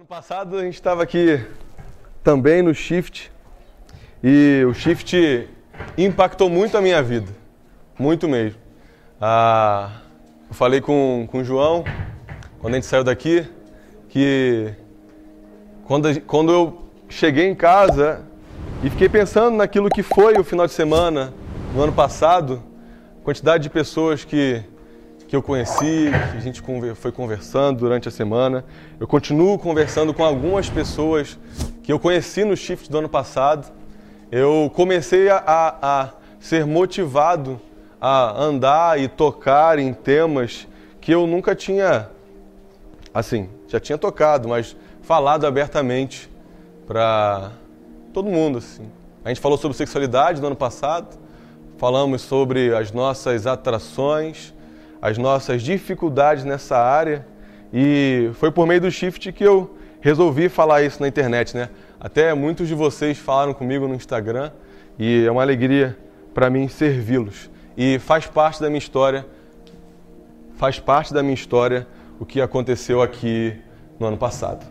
[0.00, 1.44] Ano passado a gente estava aqui
[2.24, 3.30] também no Shift
[4.24, 5.46] e o Shift
[5.98, 7.30] impactou muito a minha vida,
[7.98, 8.58] muito mesmo.
[9.20, 10.00] Ah,
[10.48, 11.84] eu falei com, com o João,
[12.60, 13.46] quando a gente saiu daqui,
[14.08, 14.72] que
[15.84, 18.24] quando, quando eu cheguei em casa
[18.82, 21.34] e fiquei pensando naquilo que foi o final de semana
[21.74, 22.62] no ano passado,
[23.22, 24.64] quantidade de pessoas que,
[25.30, 26.60] que eu conheci, que a gente
[26.96, 28.64] foi conversando durante a semana.
[28.98, 31.38] Eu continuo conversando com algumas pessoas
[31.84, 33.72] que eu conheci no shift do ano passado.
[34.28, 36.08] Eu comecei a, a,
[36.40, 37.60] ser motivado
[38.00, 40.66] a andar e tocar em temas
[41.00, 42.10] que eu nunca tinha,
[43.14, 46.28] assim, já tinha tocado, mas falado abertamente
[46.88, 47.52] para
[48.12, 48.90] todo mundo, assim.
[49.24, 51.16] A gente falou sobre sexualidade no ano passado,
[51.78, 54.52] falamos sobre as nossas atrações,
[55.00, 57.26] as nossas dificuldades nessa área
[57.72, 61.68] e foi por meio do Shift que eu resolvi falar isso na internet, né?
[61.98, 64.50] Até muitos de vocês falaram comigo no Instagram
[64.98, 65.96] e é uma alegria
[66.34, 67.50] para mim servi-los.
[67.76, 69.26] E faz parte da minha história,
[70.56, 71.86] faz parte da minha história
[72.18, 73.56] o que aconteceu aqui
[73.98, 74.66] no ano passado.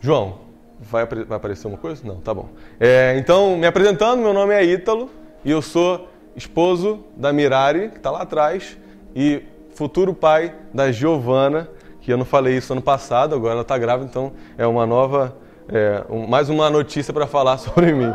[0.00, 0.40] João,
[0.80, 2.02] vai, vai aparecer uma coisa?
[2.04, 2.48] Não, tá bom.
[2.78, 5.10] É, então, me apresentando, meu nome é Ítalo
[5.44, 8.76] e eu sou esposo da Mirari, que está lá atrás,
[9.14, 9.42] e
[9.74, 11.68] futuro pai da Giovana,
[12.00, 15.36] que eu não falei isso ano passado, agora ela está grávida, então é uma nova,
[15.68, 18.12] é, um, mais uma notícia para falar sobre mim.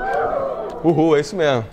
[0.83, 1.66] Uhul, é isso mesmo.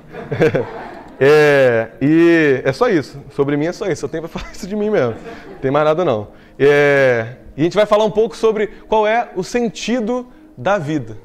[1.19, 4.67] é, e é só isso, sobre mim é só isso, eu tenho para falar isso
[4.67, 5.15] de mim mesmo,
[5.51, 6.29] não tem mais nada não.
[6.59, 11.17] É, e a gente vai falar um pouco sobre qual é o sentido da vida.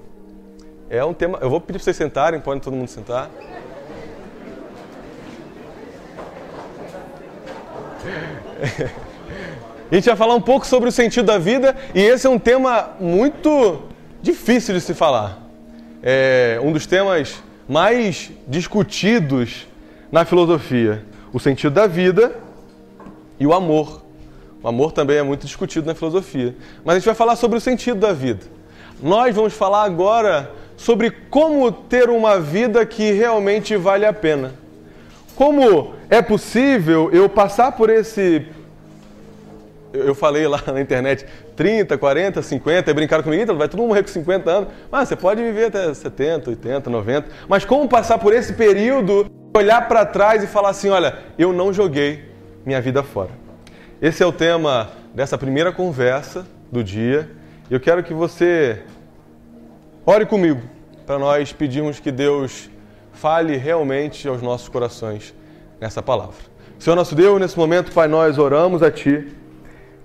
[0.90, 3.30] É um tema, eu vou pedir para vocês sentarem, podem todo mundo sentar.
[9.92, 12.40] A gente vai falar um pouco sobre o sentido da vida e esse é um
[12.40, 13.84] tema muito
[14.22, 15.44] difícil de se falar.
[16.02, 19.68] É um dos temas mais discutidos
[20.12, 21.04] na filosofia.
[21.32, 22.36] O sentido da vida
[23.40, 24.04] e o amor.
[24.64, 26.56] O amor também é muito discutido na filosofia.
[26.84, 28.46] Mas a gente vai falar sobre o sentido da vida.
[29.02, 34.65] Nós vamos falar agora sobre como ter uma vida que realmente vale a pena.
[35.36, 38.48] Como é possível eu passar por esse.
[39.94, 41.26] Eu falei lá na internet
[41.56, 44.70] 30, 40, 50, e brincaram comigo, então vai todo mundo morrer com 50 anos.
[44.92, 47.28] Mas você pode viver até 70, 80, 90.
[47.48, 51.74] Mas como passar por esse período, olhar para trás e falar assim: olha, eu não
[51.74, 52.26] joguei
[52.66, 53.32] minha vida fora.
[54.02, 57.30] Esse é o tema dessa primeira conversa do dia.
[57.70, 58.84] Eu quero que você
[60.06, 60.62] ore comigo
[61.06, 62.70] para nós pedirmos que Deus
[63.16, 65.34] fale realmente aos nossos corações
[65.80, 66.36] nessa palavra.
[66.78, 69.28] Senhor nosso Deus, nesse momento, Pai, nós oramos a Ti.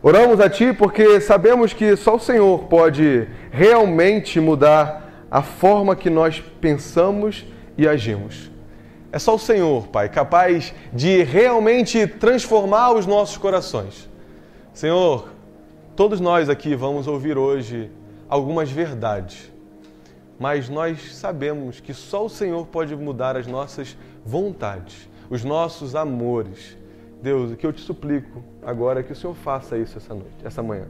[0.03, 6.09] Oramos a Ti porque sabemos que só o Senhor pode realmente mudar a forma que
[6.09, 7.44] nós pensamos
[7.76, 8.50] e agimos.
[9.12, 14.09] É só o Senhor, Pai, capaz de realmente transformar os nossos corações.
[14.72, 15.28] Senhor,
[15.97, 17.91] todos nós aqui vamos ouvir hoje
[18.28, 19.50] algumas verdades
[20.40, 26.78] mas nós sabemos que só o Senhor pode mudar as nossas vontades, os nossos amores.
[27.22, 30.34] Deus, o que eu te suplico agora é que o Senhor faça isso essa noite,
[30.42, 30.86] essa manhã.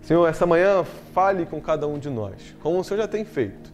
[0.00, 3.72] Senhor, essa manhã fale com cada um de nós, como o Senhor já tem feito.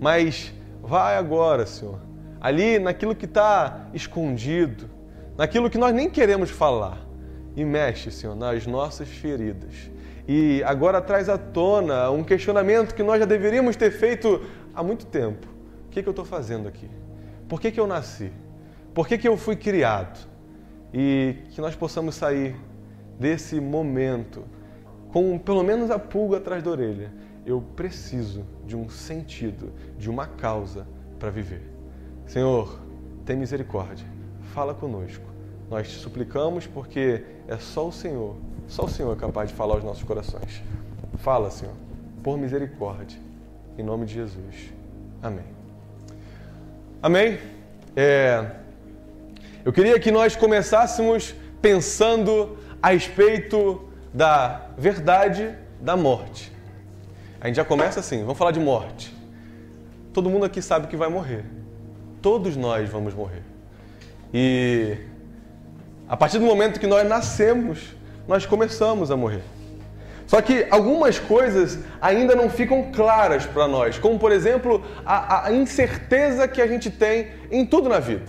[0.00, 2.00] Mas vai agora, Senhor,
[2.40, 4.88] ali naquilo que está escondido,
[5.36, 7.06] naquilo que nós nem queremos falar,
[7.54, 9.90] e mexe, Senhor, nas nossas feridas
[10.28, 14.42] e agora traz à tona um questionamento que nós já deveríamos ter feito
[14.74, 15.46] há muito tempo.
[15.86, 16.90] O que, que eu estou fazendo aqui?
[17.48, 18.32] Por que, que eu nasci?
[18.92, 20.18] Por que, que eu fui criado?
[20.92, 22.56] E que nós possamos sair
[23.18, 24.44] desse momento
[25.12, 27.12] com pelo menos a pulga atrás da orelha.
[27.44, 30.86] Eu preciso de um sentido, de uma causa
[31.18, 31.62] para viver.
[32.26, 32.80] Senhor,
[33.24, 34.06] tem misericórdia.
[34.52, 35.35] Fala conosco.
[35.70, 38.36] Nós te suplicamos porque é só o Senhor
[38.68, 40.62] só o Senhor é capaz de falar aos nossos corações.
[41.18, 41.74] Fala, Senhor,
[42.22, 43.18] por misericórdia,
[43.78, 44.72] em nome de Jesus.
[45.22, 45.44] Amém.
[47.00, 47.38] Amém?
[47.94, 48.50] É...
[49.64, 56.52] Eu queria que nós começássemos pensando a respeito da verdade da morte.
[57.40, 59.14] A gente já começa assim, vamos falar de morte.
[60.12, 61.44] Todo mundo aqui sabe que vai morrer.
[62.20, 63.42] Todos nós vamos morrer.
[64.32, 64.98] E
[66.08, 67.94] a partir do momento que nós nascemos,
[68.28, 69.42] nós começamos a morrer.
[70.26, 75.52] Só que algumas coisas ainda não ficam claras para nós, como por exemplo a, a,
[75.52, 78.24] incerteza que a gente tem em tudo na vida.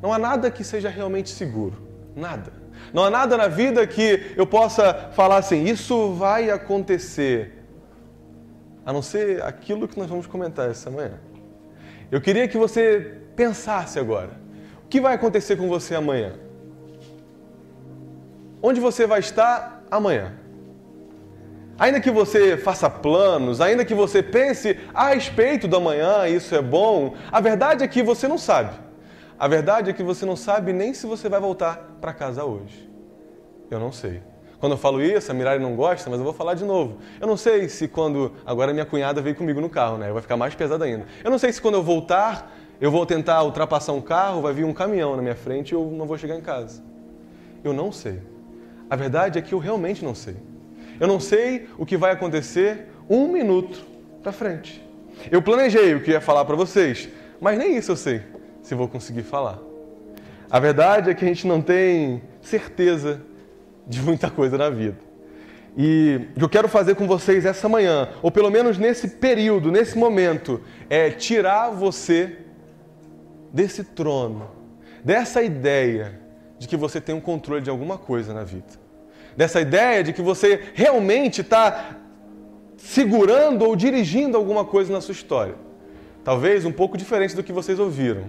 [0.00, 1.76] Não há nada que seja realmente seguro,
[2.14, 2.52] nada.
[2.92, 7.64] Não há nada na vida que eu possa falar assim, isso vai acontecer.
[8.86, 11.18] a não ser aquilo que nós vamos comentar essa manhã.
[12.12, 14.30] Eu queria que você pensasse agora:
[14.84, 16.34] o que vai acontecer com você amanhã?
[18.66, 20.32] Onde você vai estar amanhã?
[21.78, 26.62] Ainda que você faça planos, ainda que você pense a respeito do amanhã, isso é
[26.62, 28.74] bom, a verdade é que você não sabe.
[29.38, 32.90] A verdade é que você não sabe nem se você vai voltar para casa hoje.
[33.70, 34.22] Eu não sei.
[34.58, 36.96] Quando eu falo isso, a Mirari não gosta, mas eu vou falar de novo.
[37.20, 38.32] Eu não sei se quando.
[38.46, 40.10] Agora minha cunhada veio comigo no carro, né?
[40.10, 41.04] Vai ficar mais pesado ainda.
[41.22, 42.50] Eu não sei se quando eu voltar,
[42.80, 45.84] eu vou tentar ultrapassar um carro, vai vir um caminhão na minha frente e eu
[45.84, 46.82] não vou chegar em casa.
[47.62, 48.32] Eu não sei.
[48.88, 50.36] A verdade é que eu realmente não sei.
[51.00, 53.84] Eu não sei o que vai acontecer um minuto
[54.22, 54.82] para frente.
[55.30, 57.08] Eu planejei o que ia falar para vocês,
[57.40, 58.22] mas nem isso eu sei
[58.62, 59.58] se vou conseguir falar.
[60.50, 63.20] A verdade é que a gente não tem certeza
[63.86, 64.96] de muita coisa na vida.
[65.76, 69.72] E o que eu quero fazer com vocês essa manhã, ou pelo menos nesse período,
[69.72, 72.38] nesse momento, é tirar você
[73.52, 74.50] desse trono,
[75.04, 76.23] dessa ideia
[76.64, 78.84] de que você tem um controle de alguma coisa na vida
[79.36, 81.96] dessa ideia de que você realmente está
[82.76, 85.54] segurando ou dirigindo alguma coisa na sua história.
[86.22, 88.24] Talvez um pouco diferente do que vocês ouviram.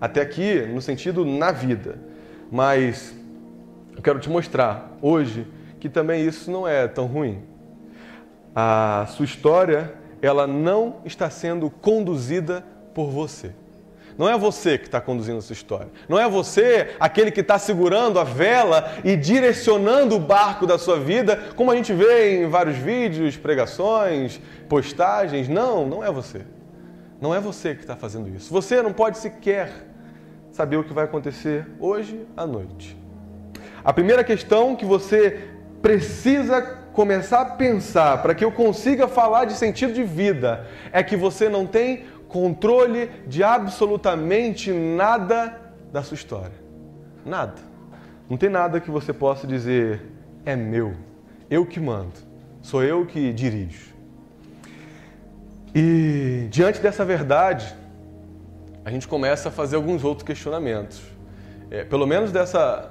[0.00, 1.98] Até aqui, no sentido na vida.
[2.50, 3.14] Mas
[3.94, 5.46] eu quero te mostrar hoje
[5.78, 7.42] que também isso não é tão ruim.
[8.54, 13.52] A sua história, ela não está sendo conduzida por você.
[14.22, 15.88] Não é você que está conduzindo essa história.
[16.08, 20.96] Não é você aquele que está segurando a vela e direcionando o barco da sua
[20.96, 25.48] vida, como a gente vê em vários vídeos, pregações, postagens.
[25.48, 26.42] Não, não é você.
[27.20, 28.52] Não é você que está fazendo isso.
[28.52, 29.88] Você não pode sequer
[30.52, 32.96] saber o que vai acontecer hoje à noite.
[33.82, 35.48] A primeira questão que você
[35.82, 41.16] precisa começar a pensar para que eu consiga falar de sentido de vida é que
[41.16, 45.60] você não tem controle de absolutamente nada
[45.92, 46.56] da sua história.
[47.24, 47.54] Nada.
[48.28, 50.00] Não tem nada que você possa dizer
[50.44, 50.94] é meu,
[51.48, 52.14] eu que mando,
[52.62, 53.92] sou eu que dirijo.
[55.74, 57.74] E diante dessa verdade,
[58.84, 61.00] a gente começa a fazer alguns outros questionamentos.
[61.70, 62.90] É, pelo menos dessa.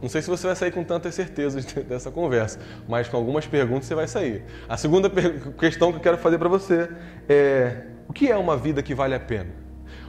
[0.00, 3.86] Não sei se você vai sair com tantas certezas dessa conversa, mas com algumas perguntas
[3.86, 4.44] você vai sair.
[4.68, 5.10] A segunda
[5.58, 6.88] questão que eu quero fazer para você
[7.28, 9.50] é: o que é uma vida que vale a pena?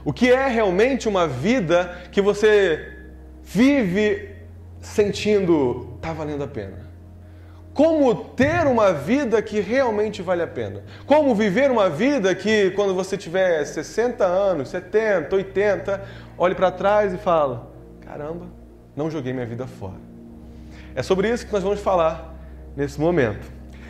[0.04, 2.96] O que é realmente uma vida que você
[3.42, 4.30] vive
[4.80, 6.88] sentindo está valendo a pena?
[7.74, 10.82] Como ter uma vida que realmente vale a pena?
[11.06, 16.02] Como viver uma vida que quando você tiver 60 anos, 70, 80,
[16.36, 17.70] olhe para trás e fala:
[18.00, 18.46] caramba,
[18.96, 20.00] não joguei minha vida fora.
[20.94, 22.34] É sobre isso que nós vamos falar
[22.76, 23.46] nesse momento.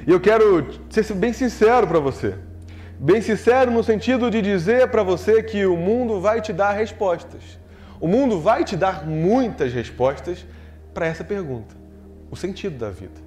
[0.06, 2.35] E eu quero ser bem sincero para você.
[3.02, 7.58] Bem sincero no sentido de dizer para você que o mundo vai te dar respostas.
[7.99, 10.44] O mundo vai te dar muitas respostas
[10.93, 11.75] para essa pergunta:
[12.31, 13.19] o sentido da vida.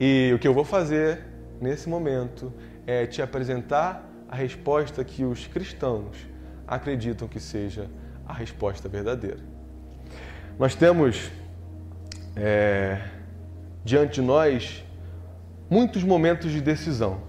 [0.00, 1.20] E o que eu vou fazer
[1.60, 2.52] nesse momento
[2.88, 6.16] é te apresentar a resposta que os cristãos
[6.66, 7.88] acreditam que seja
[8.26, 9.38] a resposta verdadeira.
[10.58, 11.30] Nós temos
[12.34, 13.00] é,
[13.84, 14.84] diante de nós
[15.70, 17.22] muitos momentos de decisão.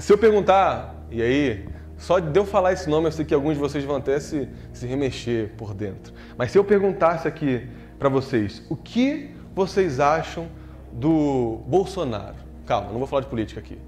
[0.00, 1.68] Se eu perguntar e aí,
[1.98, 4.48] só de eu falar esse nome, eu sei que alguns de vocês vão até se,
[4.72, 6.12] se remexer por dentro.
[6.36, 10.48] Mas se eu perguntasse aqui para vocês, o que vocês acham
[10.92, 12.36] do Bolsonaro?
[12.66, 13.78] Calma, não vou falar de política aqui.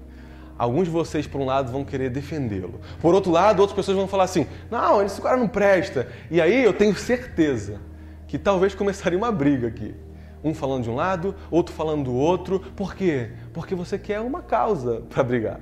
[0.57, 2.79] Alguns de vocês, por um lado, vão querer defendê-lo.
[3.01, 6.07] Por outro lado, outras pessoas vão falar assim: não, esse cara não presta.
[6.31, 7.81] E aí eu tenho certeza
[8.27, 9.93] que talvez começaria uma briga aqui.
[10.41, 12.59] Um falando de um lado, outro falando do outro.
[12.75, 13.31] Por quê?
[13.51, 15.59] Porque você quer uma causa para brigar.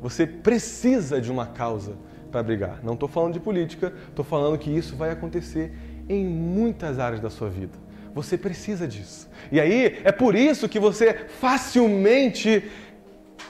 [0.00, 1.96] Você precisa de uma causa
[2.30, 2.80] para brigar.
[2.82, 5.72] Não estou falando de política, estou falando que isso vai acontecer
[6.08, 7.78] em muitas áreas da sua vida.
[8.14, 9.28] Você precisa disso.
[9.50, 12.64] E aí é por isso que você facilmente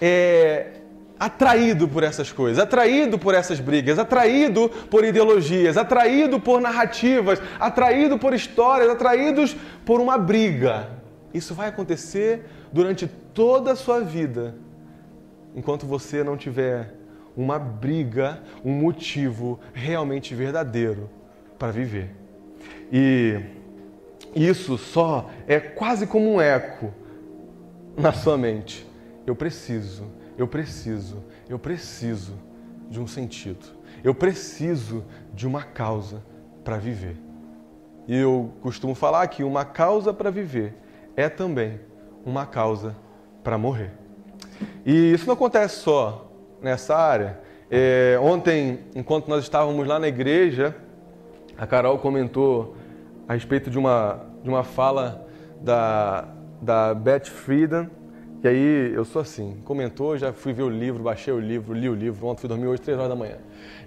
[0.01, 0.73] é
[1.19, 8.19] atraído por essas coisas, atraído por essas brigas, atraído por ideologias, atraído por narrativas, atraído
[8.19, 10.91] por histórias, atraídos por uma briga.
[11.35, 14.55] Isso vai acontecer durante toda a sua vida
[15.59, 16.95] enquanto você não tiver
[17.37, 21.11] uma briga, um motivo realmente verdadeiro
[21.59, 22.15] para viver.
[22.93, 23.41] E
[24.35, 26.95] isso só é quase como um eco
[27.97, 28.87] na sua mente.
[29.27, 30.05] Eu preciso,
[30.37, 32.35] eu preciso, eu preciso
[32.89, 33.67] de um sentido.
[34.05, 36.23] Eu preciso de uma causa
[36.63, 37.17] para viver.
[38.07, 40.75] E eu costumo falar que uma causa para viver
[41.17, 41.81] é também
[42.25, 42.97] uma causa
[43.43, 43.93] para morrer.
[44.85, 46.31] E isso não acontece só
[46.63, 47.39] nessa área.
[47.71, 50.75] É, ontem, enquanto nós estávamos lá na igreja,
[51.57, 52.77] a Carol comentou
[53.27, 55.27] a respeito de uma, de uma fala
[55.61, 56.29] da,
[56.63, 57.91] da Beth Friedan,
[58.43, 61.89] e aí eu sou assim, comentou, já fui ver o livro, baixei o livro, li
[61.89, 63.37] o livro, ontem fui dormir hoje, três horas da manhã.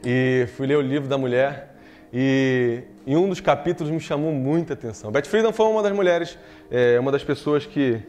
[0.05, 1.73] E fui ler o livro da mulher
[2.13, 5.09] e em um dos capítulos me chamou muita atenção.
[5.09, 6.37] Beth Friedan foi uma das mulheres,
[6.69, 8.01] é, uma das pessoas que,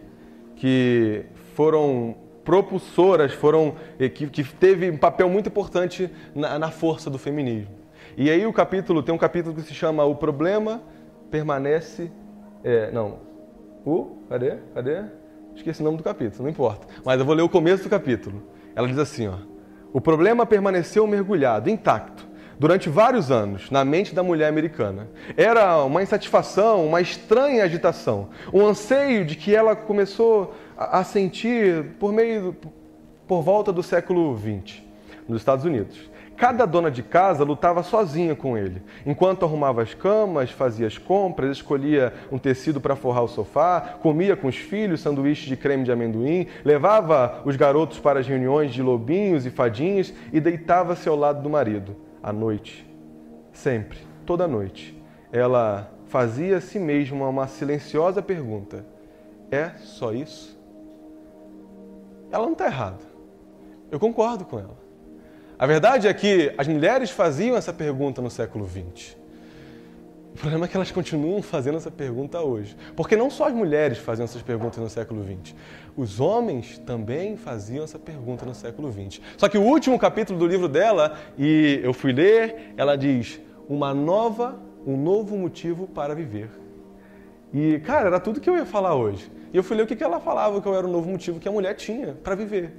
[0.56, 7.18] que foram propulsoras, foram que, que teve um papel muito importante na, na força do
[7.18, 7.74] feminismo.
[8.16, 10.82] E aí o capítulo, tem um capítulo que se chama O Problema
[11.30, 12.10] Permanece...
[12.64, 13.18] É, não,
[13.84, 14.18] o...
[14.28, 14.56] Cadê?
[14.74, 15.02] Cadê?
[15.54, 16.86] Esqueci o nome do capítulo, não importa.
[17.04, 18.42] Mas eu vou ler o começo do capítulo.
[18.74, 19.34] Ela diz assim, ó.
[19.92, 22.26] O problema permaneceu mergulhado, intacto,
[22.58, 25.08] durante vários anos, na mente da mulher americana.
[25.36, 30.54] Era uma insatisfação, uma estranha agitação, um anseio de que ela começou
[30.90, 32.56] a sentir por meio
[33.26, 34.82] por volta do século XX,
[35.28, 36.10] nos Estados Unidos.
[36.36, 38.82] Cada dona de casa lutava sozinha com ele.
[39.06, 44.34] Enquanto arrumava as camas, fazia as compras, escolhia um tecido para forrar o sofá, comia
[44.34, 48.82] com os filhos sanduíches de creme de amendoim, levava os garotos para as reuniões de
[48.82, 52.84] lobinhos e fadinhas e deitava-se ao lado do marido, à noite.
[53.52, 55.00] Sempre, toda noite.
[55.30, 58.84] Ela fazia a si mesma uma silenciosa pergunta:
[59.50, 60.51] É só isso?
[62.32, 62.98] Ela não está errada.
[63.90, 64.76] Eu concordo com ela.
[65.58, 69.16] A verdade é que as mulheres faziam essa pergunta no século XX.
[70.34, 72.74] O problema é que elas continuam fazendo essa pergunta hoje.
[72.96, 75.54] Porque não só as mulheres faziam essas perguntas no século XX,
[75.94, 79.20] os homens também faziam essa pergunta no século XX.
[79.36, 83.92] Só que o último capítulo do livro dela, e eu fui ler, ela diz: uma
[83.92, 86.48] nova, um novo motivo para viver.
[87.52, 89.30] E, cara, era tudo que eu ia falar hoje.
[89.52, 91.52] E eu fui ler o que ela falava, que era o novo motivo que a
[91.52, 92.72] mulher tinha para viver.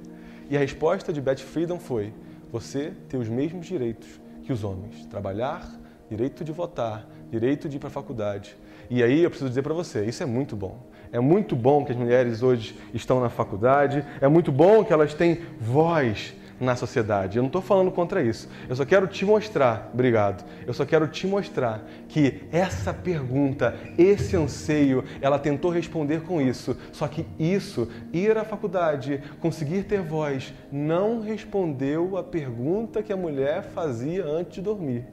[0.50, 2.12] E a resposta de Beth Friedan foi:
[2.50, 5.06] você ter os mesmos direitos que os homens.
[5.06, 5.68] Trabalhar,
[6.08, 8.56] direito de votar, direito de ir para a faculdade.
[8.90, 10.78] E aí eu preciso dizer para você, isso é muito bom.
[11.10, 15.14] É muito bom que as mulheres hoje estão na faculdade, é muito bom que elas
[15.14, 17.36] têm voz na sociedade.
[17.36, 18.48] Eu não estou falando contra isso.
[18.68, 20.44] Eu só quero te mostrar, obrigado.
[20.66, 26.76] Eu só quero te mostrar que essa pergunta, esse anseio, ela tentou responder com isso.
[26.92, 33.16] Só que isso, ir à faculdade, conseguir ter voz, não respondeu a pergunta que a
[33.16, 35.04] mulher fazia antes de dormir.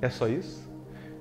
[0.00, 0.68] É só isso?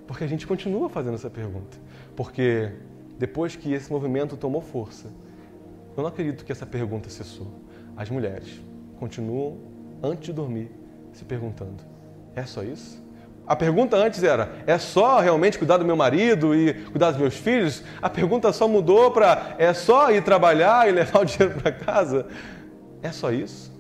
[0.08, 1.78] Porque a gente continua fazendo essa pergunta.
[2.16, 2.72] Porque
[3.18, 5.08] depois que esse movimento tomou força,
[5.96, 7.48] eu não acredito que essa pergunta cessou.
[7.96, 8.62] As mulheres
[9.00, 9.58] continuam,
[10.04, 10.70] antes de dormir,
[11.14, 11.84] se perguntando:
[12.36, 13.02] é só isso?
[13.48, 17.36] A pergunta antes era: é só realmente cuidar do meu marido e cuidar dos meus
[17.36, 17.84] filhos?
[18.02, 22.28] A pergunta só mudou para: é só ir trabalhar e levar o dinheiro para casa?
[23.02, 23.72] É só isso?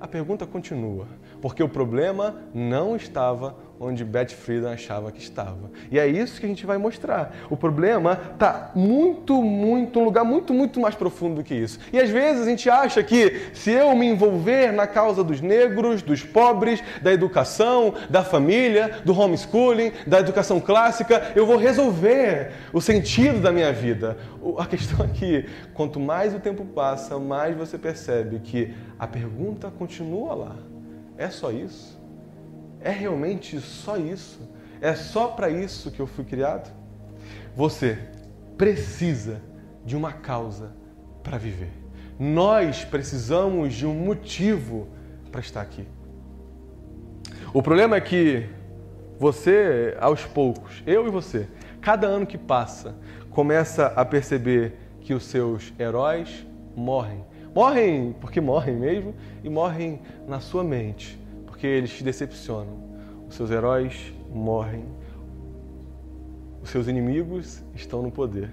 [0.00, 1.08] A pergunta continua,
[1.40, 5.70] porque o problema não estava onde Beth Friedan achava que estava.
[5.90, 7.34] E é isso que a gente vai mostrar.
[7.48, 11.78] O problema está muito, muito, um lugar muito, muito mais profundo do que isso.
[11.92, 16.02] E às vezes a gente acha que se eu me envolver na causa dos negros,
[16.02, 22.80] dos pobres, da educação, da família, do homeschooling, da educação clássica, eu vou resolver o
[22.80, 24.18] sentido da minha vida.
[24.58, 29.70] A questão é que quanto mais o tempo passa, mais você percebe que a pergunta
[29.70, 30.56] continua lá.
[31.18, 32.00] É só isso?
[32.80, 34.40] É realmente só isso?
[34.80, 36.72] É só para isso que eu fui criado?
[37.56, 37.98] Você
[38.56, 39.42] precisa
[39.84, 40.72] de uma causa
[41.22, 41.72] para viver.
[42.18, 44.88] Nós precisamos de um motivo
[45.32, 45.86] para estar aqui.
[47.52, 48.48] O problema é que
[49.18, 51.48] você, aos poucos, eu e você,
[51.80, 52.94] cada ano que passa,
[53.30, 56.46] começa a perceber que os seus heróis
[56.76, 57.24] morrem.
[57.58, 59.12] Morrem porque morrem mesmo
[59.42, 59.98] e morrem
[60.28, 62.78] na sua mente porque eles te decepcionam.
[63.28, 64.84] Os seus heróis morrem.
[66.62, 68.48] Os seus inimigos estão no poder.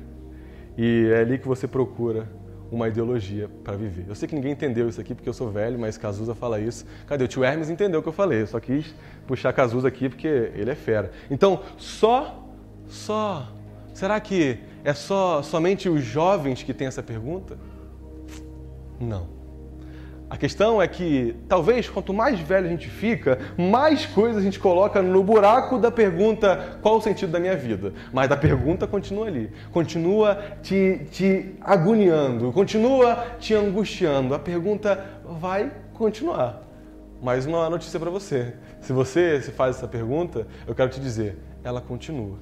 [0.75, 2.27] E é ali que você procura
[2.71, 4.05] uma ideologia para viver.
[4.07, 6.83] Eu sei que ninguém entendeu isso aqui porque eu sou velho, mas Cazuza fala isso.
[7.05, 7.25] Cadê?
[7.25, 8.41] O tio Hermes entendeu o que eu falei.
[8.41, 8.95] Eu só quis
[9.27, 11.11] puxar Cazuza aqui porque ele é fera.
[11.29, 12.43] Então, só,
[12.87, 13.53] só.
[13.93, 17.55] Será que é só somente os jovens que têm essa pergunta?
[18.99, 19.35] Não.
[20.27, 24.59] A questão é que talvez quanto mais velho a gente fica, mais coisas a gente
[24.59, 27.93] coloca no buraco da pergunta qual o sentido da minha vida.
[28.11, 34.33] Mas a pergunta continua ali, continua te, te agoniando, continua te angustiando.
[34.33, 36.63] A pergunta vai continuar.
[37.21, 38.55] Mas uma notícia para você.
[38.81, 42.37] Se você se faz essa pergunta, eu quero te dizer, ela continua.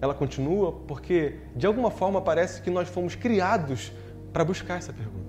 [0.00, 3.92] Ela continua porque de alguma forma parece que nós fomos criados
[4.32, 5.25] para buscar essa pergunta.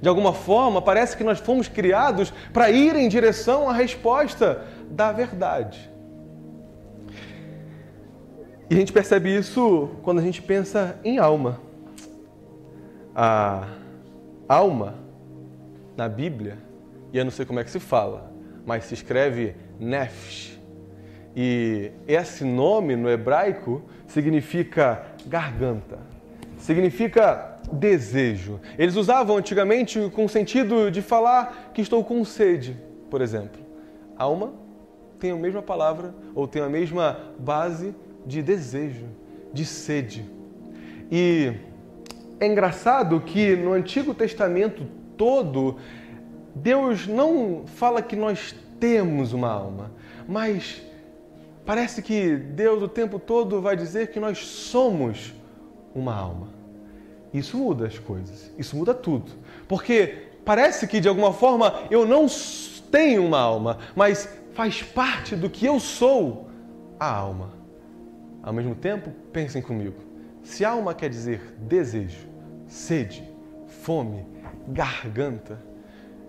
[0.00, 5.12] De alguma forma, parece que nós fomos criados para ir em direção à resposta da
[5.12, 5.90] verdade.
[8.70, 11.60] E a gente percebe isso quando a gente pensa em alma.
[13.14, 13.66] A
[14.46, 14.94] alma,
[15.96, 16.58] na Bíblia,
[17.12, 18.30] e eu não sei como é que se fala,
[18.64, 20.58] mas se escreve nefesh.
[21.34, 25.98] E esse nome no hebraico significa garganta,
[26.58, 28.60] significa desejo.
[28.78, 32.76] Eles usavam antigamente com o sentido de falar que estou com sede,
[33.10, 33.60] por exemplo.
[34.16, 34.52] Alma
[35.18, 37.94] tem a mesma palavra ou tem a mesma base
[38.26, 39.06] de desejo,
[39.52, 40.28] de sede.
[41.10, 41.52] E
[42.38, 45.76] é engraçado que no Antigo Testamento todo,
[46.54, 49.90] Deus não fala que nós temos uma alma,
[50.28, 50.82] mas
[51.66, 55.34] parece que Deus o tempo todo vai dizer que nós somos
[55.94, 56.57] uma alma.
[57.38, 59.32] Isso muda as coisas, isso muda tudo.
[59.66, 62.26] Porque parece que de alguma forma eu não
[62.90, 66.48] tenho uma alma, mas faz parte do que eu sou
[66.98, 67.52] a alma.
[68.42, 69.96] Ao mesmo tempo, pensem comigo:
[70.42, 72.26] se alma quer dizer desejo,
[72.66, 73.22] sede,
[73.82, 74.26] fome,
[74.66, 75.60] garganta,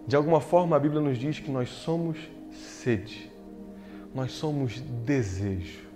[0.05, 2.17] de alguma forma a Bíblia nos diz que nós somos
[2.51, 3.31] sede,
[4.13, 5.87] nós somos desejo.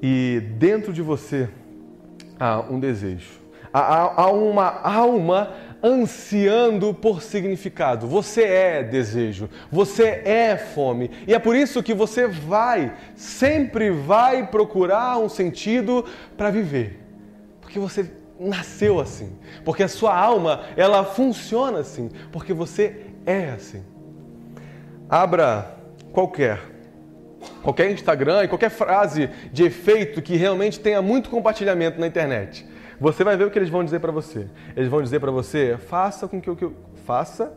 [0.00, 1.48] E dentro de você
[2.38, 3.41] há um desejo,
[3.72, 8.06] há, há uma alma ansiando por significado.
[8.06, 11.10] Você é desejo, você é fome.
[11.26, 16.04] E é por isso que você vai, sempre vai procurar um sentido
[16.36, 17.00] para viver.
[17.60, 19.32] Porque você nasceu assim.
[19.64, 22.10] Porque a sua alma, ela funciona assim.
[22.30, 23.82] Porque você é assim.
[25.08, 25.76] Abra
[26.12, 26.72] qualquer
[27.60, 32.64] qualquer Instagram e qualquer frase de efeito que realmente tenha muito compartilhamento na internet.
[33.02, 34.48] Você vai ver o que eles vão dizer para você.
[34.76, 36.70] Eles vão dizer para você: faça com que o que
[37.04, 37.52] faça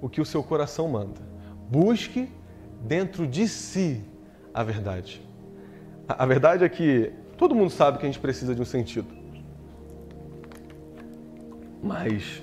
[0.00, 1.20] o que o seu coração manda.
[1.68, 2.30] Busque
[2.80, 4.04] dentro de si
[4.52, 5.20] a verdade.
[6.08, 9.08] A, verdade é que todo mundo sabe que a gente precisa de um sentido.
[11.82, 12.40] Mas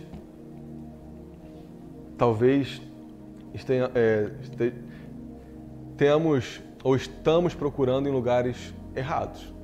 [2.17, 2.81] talvez
[3.53, 4.29] estenha, é,
[5.95, 9.60] tenhamos ou estamos procurando em lugares errados.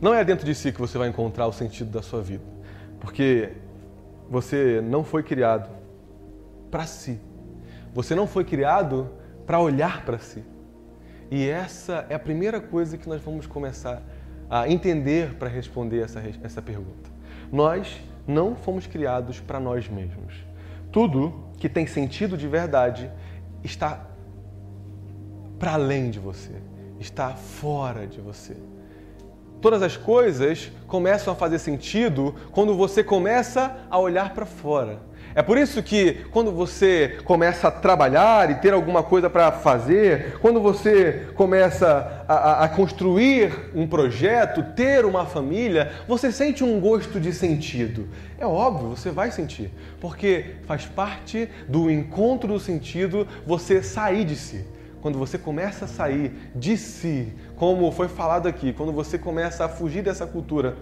[0.00, 2.44] Não é dentro de si que você vai encontrar o sentido da sua vida,
[2.98, 3.52] porque
[4.30, 5.68] você não foi criado
[6.70, 7.18] para si.
[7.92, 9.10] Você não foi criado
[9.44, 10.42] para olhar para si.
[11.30, 14.02] E essa é a primeira coisa que nós vamos começar
[14.48, 17.10] a entender para responder essa, essa pergunta.
[17.52, 20.34] Nós não fomos criados para nós mesmos.
[20.90, 23.10] Tudo que tem sentido de verdade
[23.62, 24.06] está
[25.58, 26.54] para além de você,
[26.98, 28.56] está fora de você.
[29.60, 35.10] Todas as coisas começam a fazer sentido quando você começa a olhar para fora.
[35.34, 40.38] É por isso que quando você começa a trabalhar e ter alguma coisa para fazer,
[40.40, 47.20] quando você começa a, a, construir um projeto, ter uma família, você sente um gosto
[47.20, 48.08] de sentido.
[48.38, 49.70] É óbvio, você vai sentir,
[50.00, 54.64] porque faz parte do encontro do sentido você sair de si
[55.00, 59.68] quando você começa a sair de si, como foi falado aqui, quando você começa a
[59.68, 60.76] fugir dessa cultura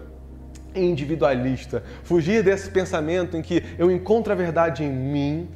[0.75, 5.49] individualista, fugir desse pensamento em que eu encontro a verdade em mim,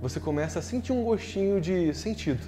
[0.00, 2.44] você começa a sentir um gostinho de sentido.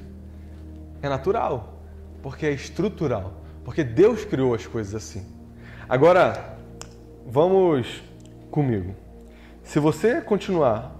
[1.03, 1.81] É natural,
[2.23, 5.25] porque é estrutural, porque Deus criou as coisas assim.
[5.89, 6.59] Agora,
[7.27, 8.03] vamos
[8.51, 8.95] comigo.
[9.63, 10.99] Se você continuar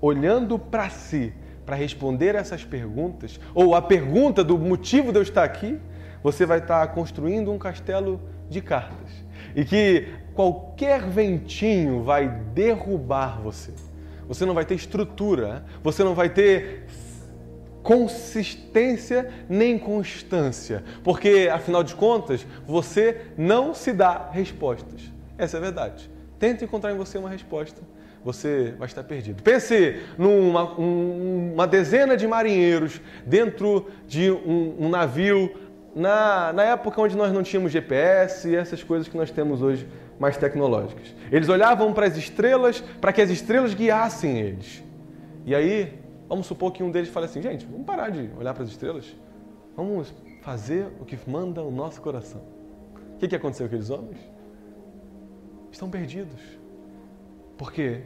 [0.00, 1.32] olhando para si,
[1.68, 5.78] para responder essas perguntas, ou a pergunta do motivo de eu estar aqui,
[6.22, 9.10] você vai estar construindo um castelo de cartas.
[9.54, 13.74] E que qualquer ventinho vai derrubar você.
[14.26, 16.86] Você não vai ter estrutura, você não vai ter
[17.82, 25.02] consistência nem constância, porque afinal de contas você não se dá respostas.
[25.36, 26.10] Essa é a verdade.
[26.38, 27.82] Tente encontrar em você uma resposta
[28.28, 29.42] você vai estar perdido.
[29.42, 35.50] Pense numa um, uma dezena de marinheiros dentro de um, um navio,
[35.96, 39.88] na, na época onde nós não tínhamos GPS e essas coisas que nós temos hoje
[40.20, 41.14] mais tecnológicas.
[41.32, 44.84] Eles olhavam para as estrelas para que as estrelas guiassem eles.
[45.46, 48.62] E aí, vamos supor que um deles fale assim: gente, vamos parar de olhar para
[48.62, 49.06] as estrelas,
[49.74, 52.42] vamos fazer o que manda o nosso coração.
[53.14, 54.18] O que, que aconteceu com aqueles homens?
[55.72, 56.58] Estão perdidos
[57.58, 58.02] porque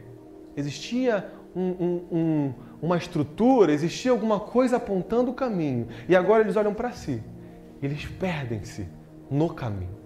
[0.56, 5.88] existia um, um, um, uma estrutura, existia alguma coisa apontando o caminho.
[6.08, 7.22] E agora eles olham para si.
[7.82, 8.86] Eles perdem-se
[9.30, 9.96] no caminho.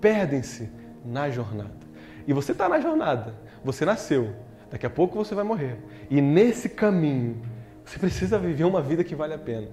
[0.00, 0.70] Perdem-se
[1.04, 1.80] na jornada.
[2.26, 3.34] E você está na jornada.
[3.64, 4.34] Você nasceu.
[4.70, 5.78] Daqui a pouco você vai morrer.
[6.08, 7.42] E nesse caminho,
[7.84, 9.68] você precisa viver uma vida que vale a pena.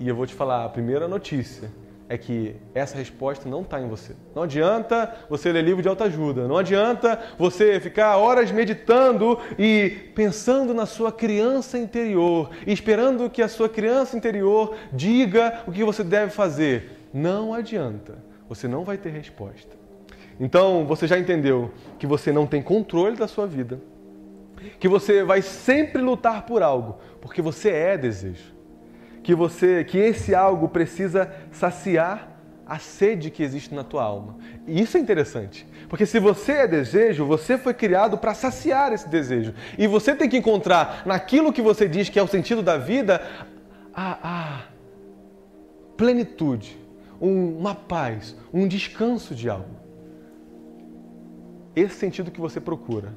[0.00, 1.70] E eu vou te falar, a primeira notícia
[2.12, 4.14] é que essa resposta não está em você.
[4.34, 10.74] Não adianta você ler livro de autoajuda, não adianta você ficar horas meditando e pensando
[10.74, 16.30] na sua criança interior, esperando que a sua criança interior diga o que você deve
[16.30, 17.08] fazer.
[17.14, 19.74] Não adianta, você não vai ter resposta.
[20.38, 23.80] Então você já entendeu que você não tem controle da sua vida,
[24.78, 28.51] que você vai sempre lutar por algo, porque você é desejo.
[29.22, 32.32] Que você, que esse algo precisa saciar
[32.66, 34.36] a sede que existe na tua alma.
[34.66, 39.08] E isso é interessante, porque se você é desejo, você foi criado para saciar esse
[39.08, 39.52] desejo.
[39.76, 43.20] E você tem que encontrar naquilo que você diz que é o sentido da vida
[43.94, 44.60] a, a
[45.96, 46.78] plenitude,
[47.20, 49.76] um, uma paz, um descanso de algo.
[51.76, 53.12] Esse sentido que você procura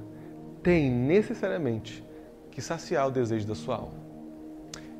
[0.61, 2.03] tem necessariamente
[2.51, 4.04] que saciar o desejo da sua alma.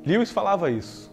[0.06, 1.10] Lewis falava isso.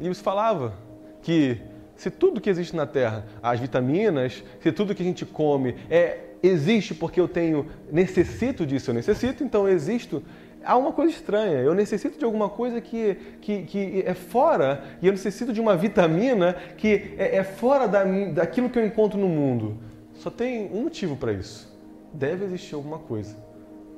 [0.00, 0.74] Lewis falava
[1.22, 1.60] que
[1.94, 6.24] se tudo que existe na Terra, as vitaminas, se tudo que a gente come é
[6.42, 10.22] existe porque eu tenho necessito disso, eu necessito, então eu existo.
[10.64, 11.58] Há uma coisa estranha.
[11.58, 15.76] Eu necessito de alguma coisa que, que, que é fora e eu necessito de uma
[15.76, 19.78] vitamina que é, é fora da, daquilo que eu encontro no mundo.
[20.14, 21.72] Só tem um motivo para isso.
[22.12, 23.36] Deve existir alguma coisa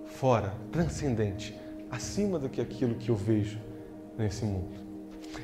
[0.04, 1.59] fora, transcendente,
[1.90, 3.69] acima do que aquilo que eu vejo
[4.20, 4.68] nesse mundo.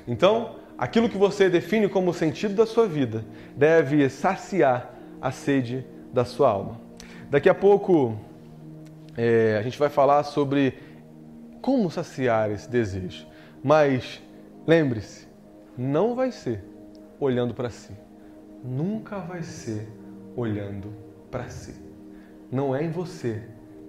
[0.06, 3.24] Então, aquilo que você define como o sentido da sua vida
[3.56, 6.80] deve saciar a sede da sua alma.
[7.30, 8.16] Daqui a pouco
[9.16, 10.74] é, a gente vai falar sobre
[11.60, 13.26] como saciar esse desejo.
[13.64, 14.22] Mas
[14.66, 15.26] lembre-se,
[15.76, 16.62] não vai ser
[17.18, 17.92] olhando para si.
[18.62, 19.88] Nunca vai ser
[20.36, 20.92] olhando
[21.30, 21.74] para si.
[22.52, 23.42] Não é em você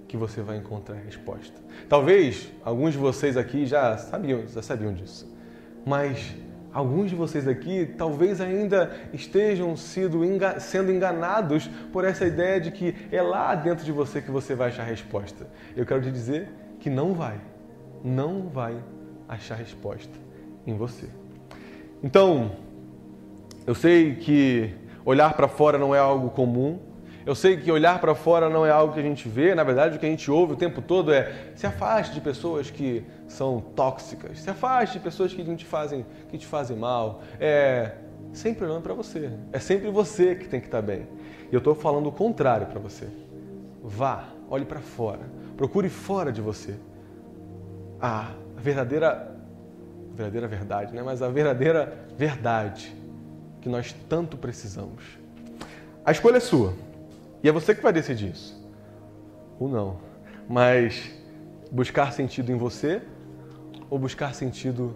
[0.08, 1.54] que você vai encontrar a resposta.
[1.90, 5.28] Talvez alguns de vocês aqui já sabiam, já sabiam disso,
[5.86, 6.36] mas
[6.74, 10.22] alguns de vocês aqui talvez ainda estejam sido,
[10.60, 14.70] sendo enganados por essa ideia de que é lá dentro de você que você vai
[14.70, 15.48] achar a resposta.
[15.76, 17.40] Eu quero te dizer que não vai,
[18.04, 18.78] não vai
[19.28, 20.14] achar a resposta
[20.66, 21.08] em você.
[22.04, 22.52] Então,
[23.66, 26.80] eu sei que olhar para fora não é algo comum,
[27.28, 29.98] eu sei que olhar para fora não é algo que a gente vê, na verdade
[29.98, 33.60] o que a gente ouve o tempo todo é se afaste de pessoas que são
[33.60, 37.22] tóxicas, se afaste de pessoas que te fazem, que te fazem mal.
[37.38, 37.96] É
[38.32, 39.30] sempre olhando para você.
[39.52, 41.06] É sempre você que tem que estar tá bem.
[41.52, 43.10] E eu estou falando o contrário para você.
[43.84, 46.76] Vá, olhe para fora, procure fora de você
[48.00, 49.36] a verdadeira
[50.16, 51.04] verdadeira verdade, né?
[51.04, 52.96] Mas a verdadeira verdade
[53.60, 55.04] que nós tanto precisamos.
[56.06, 56.87] A escolha é sua.
[57.48, 58.62] E é você que vai decidir isso.
[59.58, 60.00] Ou não.
[60.50, 61.10] Mas
[61.72, 63.02] buscar sentido em você
[63.90, 64.94] ou buscar sentido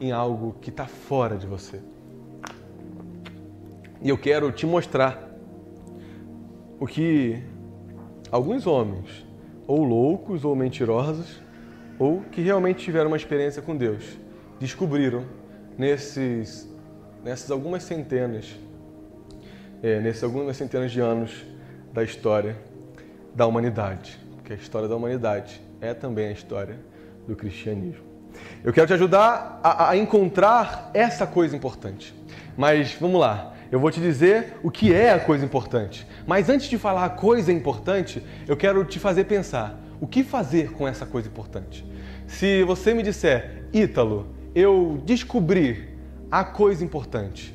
[0.00, 1.78] em algo que está fora de você.
[4.00, 5.28] E eu quero te mostrar
[6.78, 7.42] o que
[8.32, 9.26] alguns homens,
[9.66, 11.38] ou loucos ou mentirosos,
[11.98, 14.18] ou que realmente tiveram uma experiência com Deus,
[14.58, 15.26] descobriram
[15.76, 16.66] nesses,
[17.22, 18.58] nessas algumas centenas,
[19.82, 21.59] é, nesses algumas centenas de anos
[21.92, 22.56] da história
[23.34, 26.78] da humanidade, porque a história da humanidade é também a história
[27.26, 28.04] do cristianismo.
[28.62, 32.14] Eu quero te ajudar a, a encontrar essa coisa importante.
[32.56, 36.06] Mas vamos lá, eu vou te dizer o que é a coisa importante.
[36.26, 40.72] Mas antes de falar a coisa importante, eu quero te fazer pensar o que fazer
[40.72, 41.84] com essa coisa importante.
[42.26, 45.88] Se você me disser, Ítalo, eu descobri
[46.30, 47.54] a coisa importante,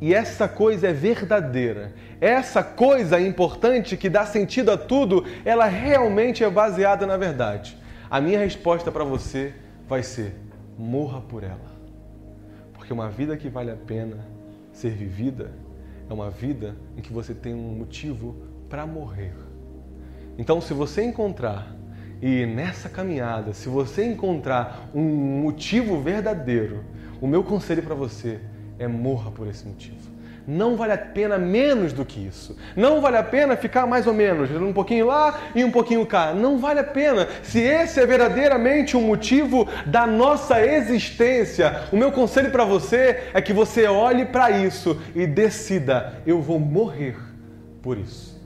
[0.00, 1.92] e essa coisa é verdadeira.
[2.20, 7.78] Essa coisa importante que dá sentido a tudo, ela realmente é baseada na verdade.
[8.10, 9.54] A minha resposta para você
[9.86, 10.34] vai ser:
[10.76, 11.78] morra por ela.
[12.72, 14.16] Porque uma vida que vale a pena
[14.72, 15.52] ser vivida
[16.08, 18.36] é uma vida em que você tem um motivo
[18.68, 19.34] para morrer.
[20.38, 21.74] Então, se você encontrar
[22.20, 25.02] e nessa caminhada, se você encontrar um
[25.42, 26.84] motivo verdadeiro,
[27.20, 28.40] o meu conselho para você
[28.78, 30.07] é morra por esse motivo.
[30.50, 32.56] Não vale a pena menos do que isso.
[32.74, 36.32] Não vale a pena ficar mais ou menos, um pouquinho lá e um pouquinho cá.
[36.32, 37.28] Não vale a pena.
[37.42, 43.42] Se esse é verdadeiramente o motivo da nossa existência, o meu conselho para você é
[43.42, 47.18] que você olhe para isso e decida: eu vou morrer
[47.82, 48.40] por isso.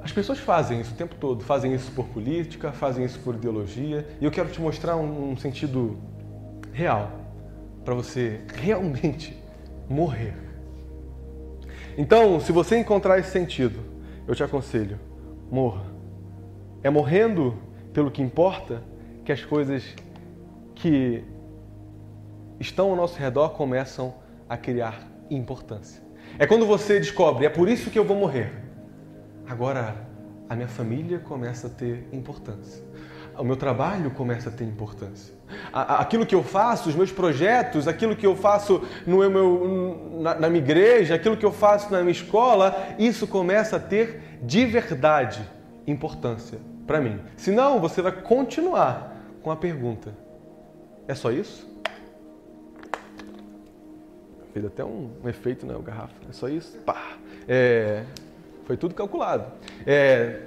[0.00, 4.06] As pessoas fazem isso o tempo todo, fazem isso por política, fazem isso por ideologia,
[4.20, 5.98] e eu quero te mostrar um sentido
[6.72, 7.10] real
[7.84, 9.37] para você realmente
[9.88, 10.34] morrer.
[11.96, 13.80] Então, se você encontrar esse sentido,
[14.26, 14.98] eu te aconselho,
[15.50, 15.86] morra.
[16.82, 17.56] É morrendo
[17.92, 18.82] pelo que importa
[19.24, 19.84] que as coisas
[20.74, 21.24] que
[22.60, 24.14] estão ao nosso redor começam
[24.48, 26.02] a criar importância.
[26.38, 28.52] É quando você descobre, é por isso que eu vou morrer.
[29.48, 29.96] Agora,
[30.48, 32.82] a minha família começa a ter importância.
[33.38, 35.32] O meu trabalho começa a ter importância.
[35.72, 40.48] Aquilo que eu faço, os meus projetos, aquilo que eu faço no meu, na, na
[40.50, 45.48] minha igreja, aquilo que eu faço na minha escola, isso começa a ter de verdade
[45.86, 47.20] importância para mim.
[47.36, 50.12] Senão, você vai continuar com a pergunta:
[51.06, 51.68] é só isso?
[54.52, 55.76] Fez até um, um efeito, né?
[55.76, 56.14] O garrafa.
[56.28, 56.76] É só isso?
[56.78, 57.12] Pá!
[57.46, 58.02] É,
[58.64, 59.44] foi tudo calculado.
[59.86, 60.40] É,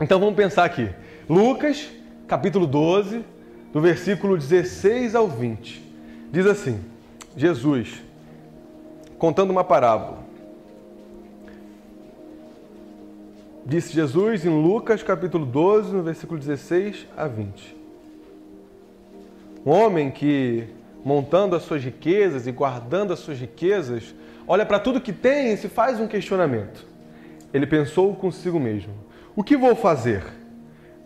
[0.00, 0.90] então vamos pensar aqui.
[1.28, 1.88] Lucas,
[2.28, 3.24] capítulo 12,
[3.72, 5.82] do versículo 16 ao 20.
[6.30, 6.78] Diz assim:
[7.34, 8.02] Jesus,
[9.18, 10.18] contando uma parábola.
[13.64, 17.76] Disse Jesus em Lucas capítulo 12, no versículo 16 a 20.
[19.64, 20.68] Um homem que,
[21.04, 24.14] montando as suas riquezas e guardando as suas riquezas,
[24.46, 26.86] olha para tudo que tem e se faz um questionamento.
[27.54, 28.92] Ele pensou consigo mesmo:
[29.34, 30.37] O que vou fazer?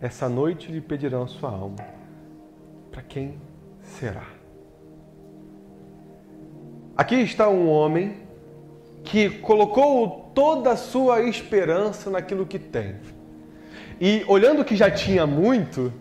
[0.00, 1.84] essa noite lhe pedirão sua alma.
[2.90, 3.40] Para quem
[3.82, 4.26] será?
[6.96, 8.16] Aqui está um homem
[9.04, 12.96] que colocou toda a sua esperança naquilo que tem.
[14.00, 15.92] E olhando que já tinha muito,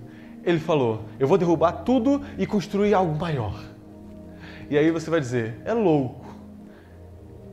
[0.44, 3.64] ele falou: Eu vou derrubar tudo e construir algo maior.
[4.70, 6.26] E aí você vai dizer: É louco.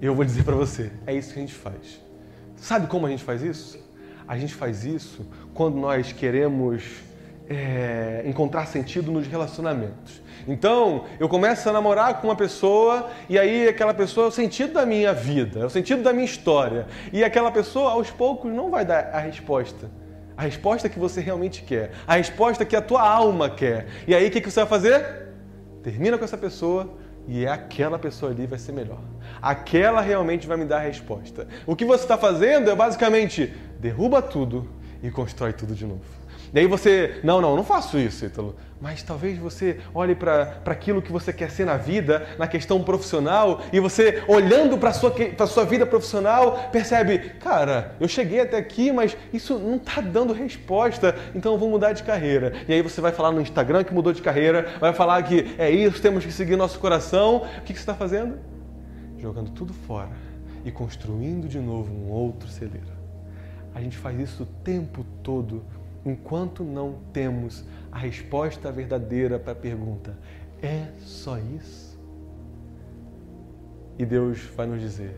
[0.01, 2.01] Eu vou dizer para você: É isso que a gente faz.
[2.57, 3.84] Sabe como a gente faz isso?
[4.27, 6.83] A gente faz isso quando nós queremos
[7.49, 10.23] é, encontrar sentido nos relacionamentos.
[10.49, 14.75] Então, eu começo a namorar com uma pessoa e aí aquela pessoa é o sentido
[14.75, 16.87] da minha vida, é o sentido da minha história.
[17.13, 19.91] E aquela pessoa, aos poucos, não vai dar a resposta.
[20.37, 21.93] A resposta que você realmente quer.
[22.07, 23.87] A resposta que a tua alma quer.
[24.07, 25.29] E aí, o que, que você vai fazer?
[25.83, 26.91] Termina com essa pessoa
[27.27, 29.01] e é aquela pessoa ali vai ser melhor.
[29.41, 31.47] Aquela realmente vai me dar a resposta.
[31.67, 33.53] O que você está fazendo é basicamente
[33.85, 34.67] derruba tudo
[35.03, 36.01] e constrói tudo de novo.
[36.55, 38.57] E aí você, não, não, não faço isso, Ítalo.
[38.81, 43.61] Mas talvez você olhe para aquilo que você quer ser na vida, na questão profissional,
[43.73, 45.13] e você, olhando para a sua,
[45.47, 51.15] sua vida profissional, percebe, cara, eu cheguei até aqui, mas isso não está dando resposta,
[51.35, 52.55] então eu vou mudar de carreira.
[52.67, 55.71] E aí você vai falar no Instagram que mudou de carreira, vai falar que é
[55.71, 57.37] isso, temos que seguir nosso coração.
[57.59, 58.39] O que, que você está fazendo?
[59.19, 60.11] Jogando tudo fora
[60.65, 62.94] e construindo de novo um outro celeiro.
[63.75, 65.63] A gente faz isso o tempo todo
[66.05, 70.17] enquanto não temos a resposta verdadeira para a pergunta:
[70.63, 71.99] é só isso?
[73.99, 75.17] E Deus vai nos dizer: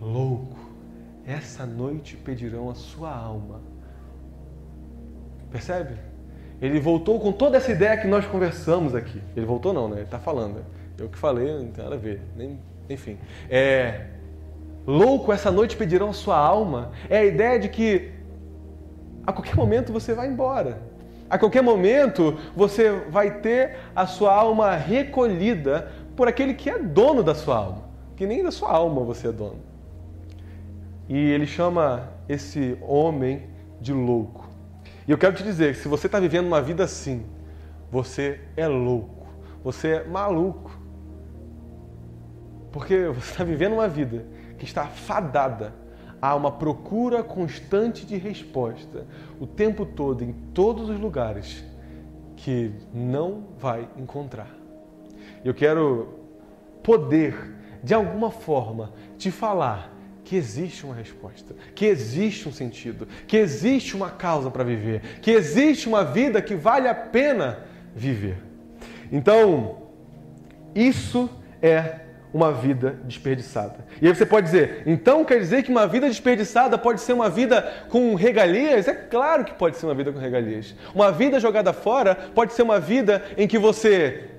[0.00, 0.58] louco,
[1.26, 3.60] essa noite pedirão a sua alma.
[5.50, 5.94] Percebe?
[6.60, 9.20] Ele voltou com toda essa ideia que nós conversamos aqui.
[9.34, 9.96] Ele voltou não, né?
[9.96, 10.64] Ele está falando.
[10.98, 12.20] Eu que falei, não tem nada a ver.
[12.36, 13.18] Nem, enfim.
[13.48, 14.08] É,
[14.90, 16.90] louco, essa noite pedirão a sua alma.
[17.08, 18.10] É a ideia de que
[19.26, 20.82] a qualquer momento você vai embora.
[21.28, 27.22] A qualquer momento você vai ter a sua alma recolhida por aquele que é dono
[27.22, 27.84] da sua alma,
[28.16, 29.60] que nem da sua alma você é dono.
[31.08, 33.44] E ele chama esse homem
[33.80, 34.48] de louco.
[35.06, 37.24] E eu quero te dizer que se você está vivendo uma vida assim,
[37.90, 39.26] você é louco,
[39.62, 40.78] você é maluco.
[42.72, 44.24] Porque você está vivendo uma vida
[44.60, 45.72] que está fadada
[46.20, 49.06] há uma procura constante de resposta
[49.40, 51.64] o tempo todo, em todos os lugares,
[52.36, 54.54] que não vai encontrar.
[55.42, 56.20] Eu quero
[56.82, 57.34] poder,
[57.82, 63.96] de alguma forma, te falar que existe uma resposta, que existe um sentido, que existe
[63.96, 67.60] uma causa para viver, que existe uma vida que vale a pena
[67.96, 68.36] viver.
[69.10, 69.78] Então,
[70.74, 71.30] isso
[71.62, 73.84] é uma vida desperdiçada.
[74.00, 77.28] E aí você pode dizer, então quer dizer que uma vida desperdiçada pode ser uma
[77.28, 78.86] vida com regalias?
[78.86, 80.74] É claro que pode ser uma vida com regalias.
[80.94, 84.30] Uma vida jogada fora pode ser uma vida em que você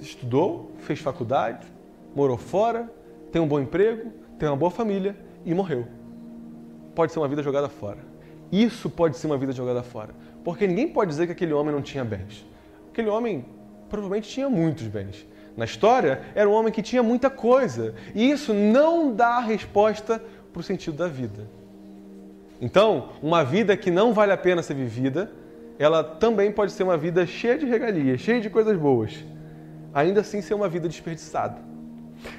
[0.00, 1.66] estudou, fez faculdade,
[2.14, 2.90] morou fora,
[3.30, 5.86] tem um bom emprego, tem uma boa família e morreu.
[6.94, 7.98] Pode ser uma vida jogada fora.
[8.50, 10.10] Isso pode ser uma vida jogada fora.
[10.42, 12.46] Porque ninguém pode dizer que aquele homem não tinha bens.
[12.90, 13.44] Aquele homem
[13.88, 15.26] provavelmente tinha muitos bens.
[15.56, 17.94] Na história, era um homem que tinha muita coisa.
[18.14, 21.48] E isso não dá resposta para o sentido da vida.
[22.60, 25.30] Então, uma vida que não vale a pena ser vivida,
[25.78, 29.24] ela também pode ser uma vida cheia de regalias, cheia de coisas boas.
[29.94, 31.58] Ainda assim, ser uma vida desperdiçada.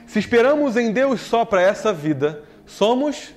[0.05, 3.33] Se esperamos em Deus só para essa vida, somos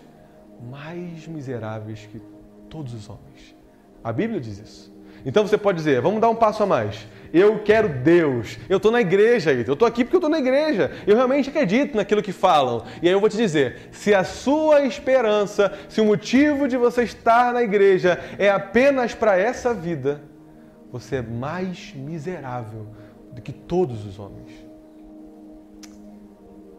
[0.71, 2.21] mais miseráveis que
[2.69, 3.57] todos os homens.
[4.03, 4.94] A Bíblia diz isso.
[5.25, 7.07] Então você pode dizer, vamos dar um passo a mais.
[7.33, 8.59] Eu quero Deus.
[8.69, 10.93] Eu estou na igreja, eu estou aqui porque eu estou na igreja.
[11.07, 12.85] Eu realmente acredito naquilo que falam.
[13.03, 17.03] E aí eu vou te dizer: se a sua esperança, se o motivo de você
[17.03, 20.21] estar na igreja é apenas para essa vida,
[20.93, 22.87] você é mais miserável
[23.33, 24.53] do que todos os homens.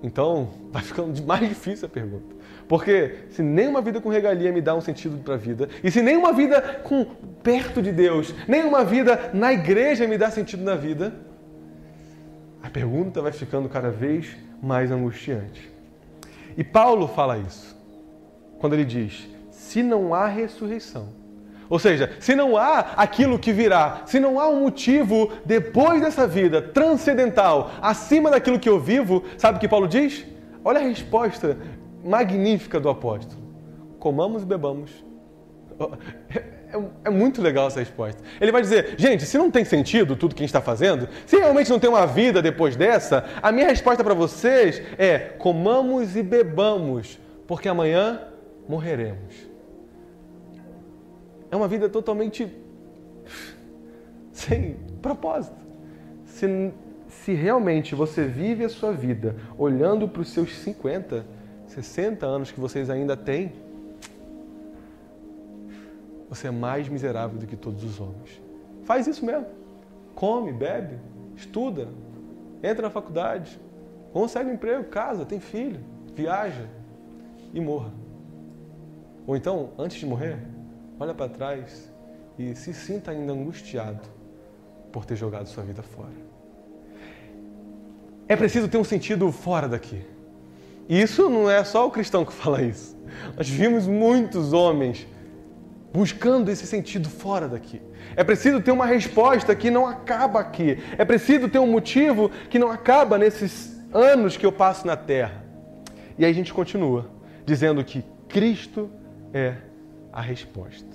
[0.02, 2.34] Então, vai ficando mais difícil a pergunta.
[2.68, 6.02] Porque se nenhuma vida com regalia me dá um sentido para a vida, e se
[6.02, 7.06] nenhuma vida com
[7.44, 11.14] perto de Deus, nenhuma vida na igreja me dá sentido na vida,
[12.64, 15.72] a pergunta vai ficando cada vez mais angustiante.
[16.58, 17.78] E Paulo fala isso
[18.58, 21.10] quando ele diz: se não há ressurreição,
[21.70, 26.28] ou seja, se não há aquilo que virá, se não há um motivo depois dessa
[26.28, 30.26] vida transcendental, acima daquilo que eu vivo, sabe o que Paulo diz?
[30.64, 31.58] Olha a resposta
[32.06, 33.42] magnífica do apóstolo.
[34.00, 34.92] Comamos e bebamos.
[36.68, 38.22] É, é, muito legal essa resposta.
[38.40, 41.38] Ele vai dizer, gente, se não tem sentido tudo que a gente está fazendo, se
[41.38, 46.24] realmente não tem uma vida depois dessa, a minha resposta para vocês é: comamos e
[46.24, 48.22] bebamos, porque amanhã
[48.68, 49.36] morreremos.
[51.50, 52.52] É uma vida totalmente
[54.34, 55.56] sem propósito.
[56.26, 56.74] Se,
[57.08, 61.26] se realmente você vive a sua vida olhando para os seus 50,
[61.76, 63.52] 60 anos que vocês ainda têm,
[66.30, 68.42] você é mais miserável do que todos os homens.
[68.86, 69.46] Faz isso mesmo.
[70.16, 70.98] Come, bebe,
[71.36, 71.90] estuda,
[72.64, 73.60] entra na faculdade,
[74.14, 75.82] consegue um emprego, casa, tem filho,
[76.16, 76.66] viaja
[77.54, 77.92] e morra.
[79.28, 80.40] Ou então, antes de morrer,
[80.98, 81.92] olha para trás
[82.40, 84.08] e se sinta ainda angustiado
[84.94, 86.14] por ter jogado sua vida fora.
[88.30, 90.15] É preciso ter um sentido fora daqui.
[90.88, 92.96] Isso não é só o cristão que fala isso.
[93.36, 95.08] Nós vimos muitos homens
[95.94, 97.82] buscando esse sentido fora daqui.
[98.16, 100.78] É preciso ter uma resposta que não acaba aqui.
[100.98, 105.44] É preciso ter um motivo que não acaba nesses anos que eu passo na terra.
[106.18, 107.10] E aí a gente continua
[107.46, 108.90] dizendo que Cristo
[109.34, 109.56] é
[110.12, 110.88] a resposta.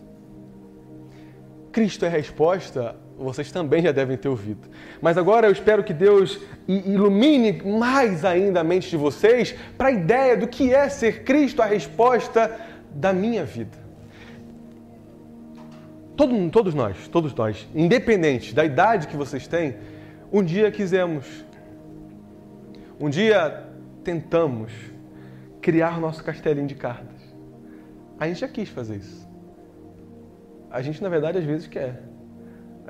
[1.72, 4.67] Cristo é a resposta vocês também já devem ter ouvido.
[5.01, 9.93] Mas agora eu espero que Deus ilumine mais ainda a mente de vocês para a
[9.93, 12.59] ideia do que é ser Cristo a resposta
[12.95, 13.79] da minha vida.
[16.17, 19.77] Todo, todos nós, todos nós, independente da idade que vocês têm,
[20.33, 21.27] um dia quisemos,
[22.99, 23.67] um dia
[24.03, 24.73] tentamos
[25.61, 27.21] criar nosso castelinho de cartas.
[28.19, 29.29] A gente já quis fazer isso.
[30.71, 32.03] A gente, na verdade, às vezes quer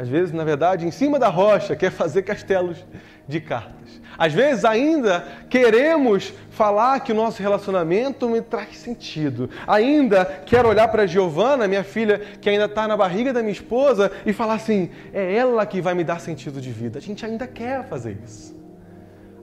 [0.00, 2.82] às vezes, na verdade, em cima da rocha, quer fazer castelos
[3.28, 4.00] de cartas.
[4.16, 9.50] Às vezes, ainda queremos falar que o nosso relacionamento me traz sentido.
[9.66, 14.10] Ainda quero olhar para Giovana, minha filha, que ainda está na barriga da minha esposa,
[14.24, 16.98] e falar assim: é ela que vai me dar sentido de vida.
[16.98, 18.58] A gente ainda quer fazer isso.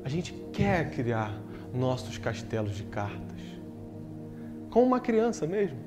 [0.03, 1.37] A gente quer criar
[1.71, 3.37] nossos castelos de cartas.
[4.71, 5.86] Como uma criança mesmo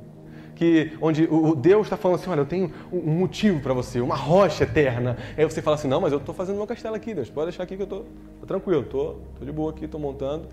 [0.60, 4.14] que onde o Deus está falando assim, olha, eu tenho um motivo para você, uma
[4.14, 5.16] rocha eterna.
[5.34, 7.62] Aí você fala assim, não, mas eu estou fazendo meu castelo aqui, Deus, pode deixar
[7.62, 8.06] aqui que eu estou
[8.46, 10.48] tranquilo, estou tô, tô de boa aqui, estou montando.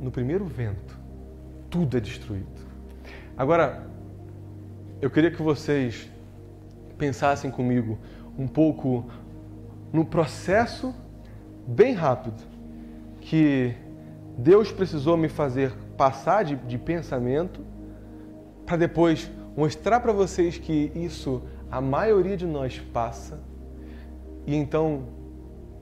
[0.00, 0.96] No primeiro vento,
[1.68, 2.46] tudo é destruído.
[3.36, 3.88] Agora,
[5.02, 6.08] eu queria que vocês
[6.96, 7.98] pensassem comigo
[8.38, 9.10] um pouco
[9.92, 10.94] no processo
[11.66, 12.44] bem rápido
[13.20, 13.74] que
[14.38, 17.74] Deus precisou me fazer passar de, de pensamento
[18.66, 23.40] para depois mostrar para vocês que isso a maioria de nós passa
[24.46, 25.08] e então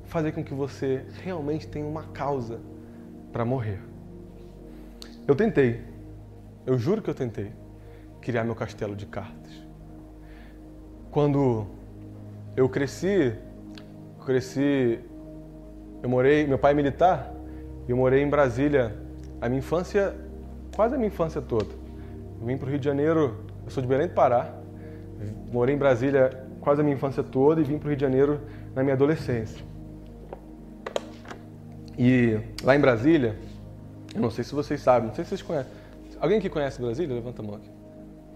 [0.05, 2.61] fazer com que você realmente tenha uma causa
[3.33, 3.81] para morrer.
[5.27, 5.83] Eu tentei,
[6.67, 7.51] eu juro que eu tentei
[8.21, 9.53] criar meu castelo de cartas.
[11.11, 11.67] Quando
[12.57, 13.35] eu cresci,
[14.25, 15.01] cresci,
[16.03, 17.35] eu morei, meu pai é militar,
[17.89, 18.95] eu morei em Brasília
[19.41, 20.15] a minha infância,
[20.75, 21.84] quase a minha infância toda.
[22.45, 24.53] Vim para o Rio de Janeiro, eu sou de Belém do Pará,
[25.51, 28.41] morei em Brasília quase a minha infância toda e vim para o Rio de Janeiro
[28.75, 29.65] na minha adolescência.
[31.99, 33.39] E lá em Brasília,
[34.15, 35.73] eu não sei se vocês sabem, não sei se vocês conhecem.
[36.21, 37.15] Alguém que conhece Brasília?
[37.15, 37.71] Levanta a mão aqui.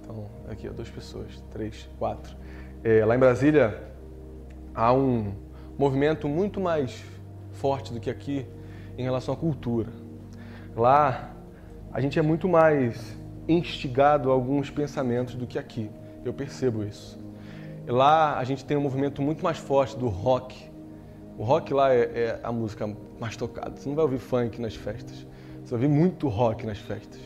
[0.00, 2.34] Então, aqui, ó, duas pessoas, três, quatro.
[2.82, 3.82] É, lá em Brasília
[4.74, 5.32] há um
[5.76, 7.04] movimento muito mais
[7.52, 8.46] forte do que aqui
[8.96, 9.90] em relação à cultura.
[10.74, 11.34] Lá
[11.92, 13.17] a gente é muito mais
[13.48, 15.90] instigado alguns pensamentos do que aqui.
[16.24, 17.18] Eu percebo isso.
[17.86, 20.70] Lá a gente tem um movimento muito mais forte do rock.
[21.38, 22.88] O rock lá é, é a música
[23.18, 23.76] mais tocada.
[23.76, 25.26] Você não vai ouvir funk nas festas.
[25.64, 27.20] Você vai ouvir muito rock nas festas.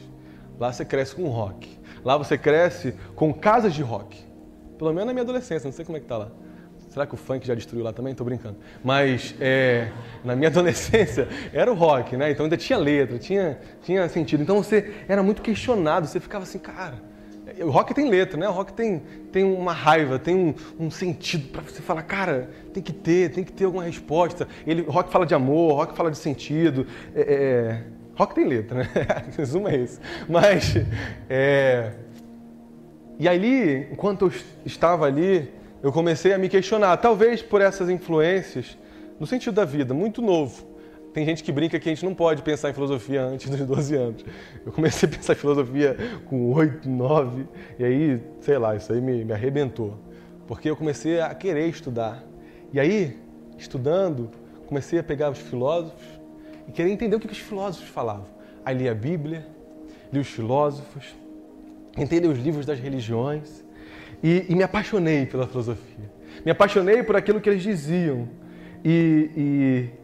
[0.60, 1.68] Lá você cresce com rock.
[2.04, 4.24] Lá você cresce com casas de rock.
[4.78, 6.30] Pelo menos na minha adolescência, não sei como é que tá lá.
[6.92, 8.10] Será que o funk já destruiu lá também?
[8.10, 8.56] Estou brincando.
[8.84, 9.88] Mas é,
[10.22, 12.30] na minha adolescência era o rock, né?
[12.30, 14.42] Então ainda tinha letra, tinha, tinha sentido.
[14.42, 17.00] Então você era muito questionado, você ficava assim, cara.
[17.60, 18.46] O rock tem letra, né?
[18.46, 22.82] O rock tem, tem uma raiva, tem um, um sentido para você falar, cara, tem
[22.82, 24.46] que ter, tem que ter alguma resposta.
[24.66, 26.86] Ele, rock fala de amor, rock fala de sentido.
[27.14, 27.84] É, é,
[28.14, 28.88] rock tem letra, né?
[29.34, 29.98] Resumo é esse.
[30.28, 30.76] Mas,
[31.30, 31.94] é,
[33.18, 34.32] e ali, enquanto eu
[34.66, 38.78] estava ali, eu comecei a me questionar, talvez por essas influências,
[39.18, 40.70] no sentido da vida, muito novo.
[41.12, 43.96] Tem gente que brinca que a gente não pode pensar em filosofia antes dos 12
[43.96, 44.24] anos.
[44.64, 47.46] Eu comecei a pensar em filosofia com 8, 9,
[47.78, 49.98] e aí, sei lá, isso aí me, me arrebentou.
[50.46, 52.22] Porque eu comecei a querer estudar.
[52.72, 53.18] E aí,
[53.58, 54.30] estudando,
[54.66, 56.06] comecei a pegar os filósofos
[56.66, 58.26] e querer entender o que os filósofos falavam.
[58.64, 59.46] Aí li a Bíblia,
[60.12, 61.14] li os filósofos,
[61.98, 63.61] entender os livros das religiões
[64.22, 66.10] e, e, me apaixonei pela filosofia.
[66.44, 68.28] Me apaixonei por aquilo que eles diziam.
[68.84, 69.30] E,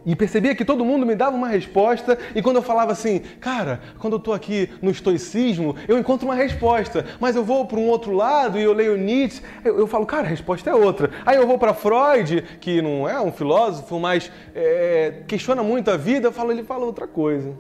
[0.06, 3.18] e, e, percebia que todo mundo me dava uma resposta, e quando eu falava assim,
[3.40, 7.78] cara, quando eu estou aqui no estoicismo, eu encontro uma resposta, mas eu vou para
[7.78, 11.10] um outro lado e eu leio Nietzsche, eu, eu falo, cara, a resposta é outra.
[11.26, 15.96] Aí eu vou para Freud, que não é um filósofo, mas é, questiona muito a
[15.96, 17.52] vida, eu falo, ele fala outra coisa.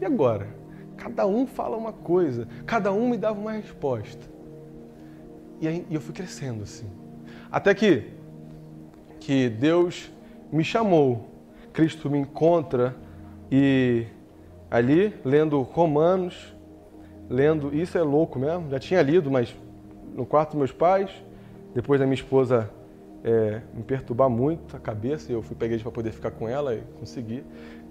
[0.00, 0.48] E agora?
[0.96, 4.37] Cada um fala uma coisa, cada um me dava uma resposta.
[5.60, 6.86] E aí eu fui crescendo assim.
[7.50, 8.04] Até que,
[9.20, 10.10] que Deus
[10.52, 11.28] me chamou,
[11.72, 12.94] Cristo me encontra
[13.50, 14.06] e
[14.70, 16.54] ali, lendo Romanos,
[17.28, 19.54] lendo, isso é louco mesmo, já tinha lido, mas
[20.14, 21.10] no quarto dos meus pais,
[21.74, 22.70] depois da minha esposa
[23.24, 26.82] é, me perturbar muito a cabeça, eu fui peguei para poder ficar com ela e
[26.98, 27.42] consegui.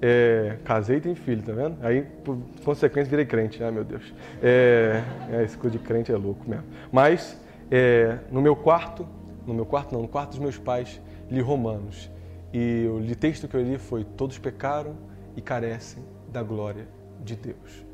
[0.02, 1.78] É, casei e tenho filho, tá vendo?
[1.82, 3.64] Aí, por consequência, virei crente.
[3.64, 4.14] Ai, meu Deus.
[4.42, 5.02] É,
[5.32, 6.66] é, esse coisa de crente é louco mesmo.
[6.92, 7.40] Mas
[7.70, 9.08] é, no meu quarto,
[9.46, 12.10] no meu quarto não, no quarto dos meus pais, li Romanos.
[12.54, 14.96] E o texto que eu li foi: Todos pecaram
[15.36, 16.88] e carecem da glória
[17.24, 17.86] de Deus.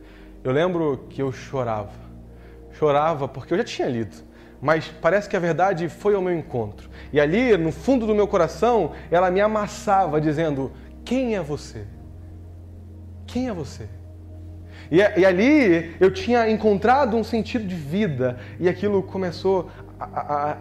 [0.43, 2.03] Eu lembro que eu chorava.
[2.73, 4.15] Chorava porque eu já tinha lido,
[4.61, 6.89] mas parece que a verdade foi ao meu encontro.
[7.11, 10.71] E ali, no fundo do meu coração, ela me amassava, dizendo:
[11.05, 11.85] Quem é você?
[13.25, 13.87] Quem é você?
[14.91, 19.69] E, e, ali eu tinha encontrado um sentido de vida e aquilo começou
[19.99, 20.57] a, a, a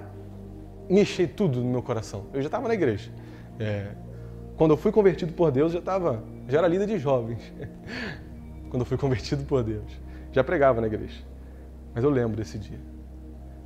[0.88, 2.26] mexer tudo no meu coração.
[2.32, 3.10] Eu já estava na igreja.
[3.58, 3.88] É,
[4.56, 7.40] quando eu fui convertido por Deus, já estava, já era líder de jovens.
[8.70, 10.00] quando eu fui convertido por Deus,
[10.32, 11.22] já pregava na igreja.
[11.94, 12.80] Mas eu lembro desse dia.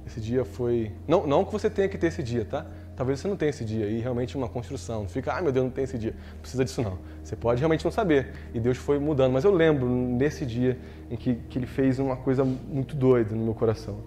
[0.07, 2.67] Esse dia foi, não, não que você tenha que ter esse dia, tá?
[2.97, 5.03] Talvez você não tenha esse dia e realmente uma construção.
[5.03, 6.15] Não fica, ah, meu Deus, não tem esse dia.
[6.33, 6.99] Não precisa disso não.
[7.23, 8.33] Você pode realmente não saber.
[8.55, 9.33] E Deus foi mudando.
[9.33, 10.79] Mas eu lembro nesse dia
[11.11, 13.99] em que, que Ele fez uma coisa muito doida no meu coração.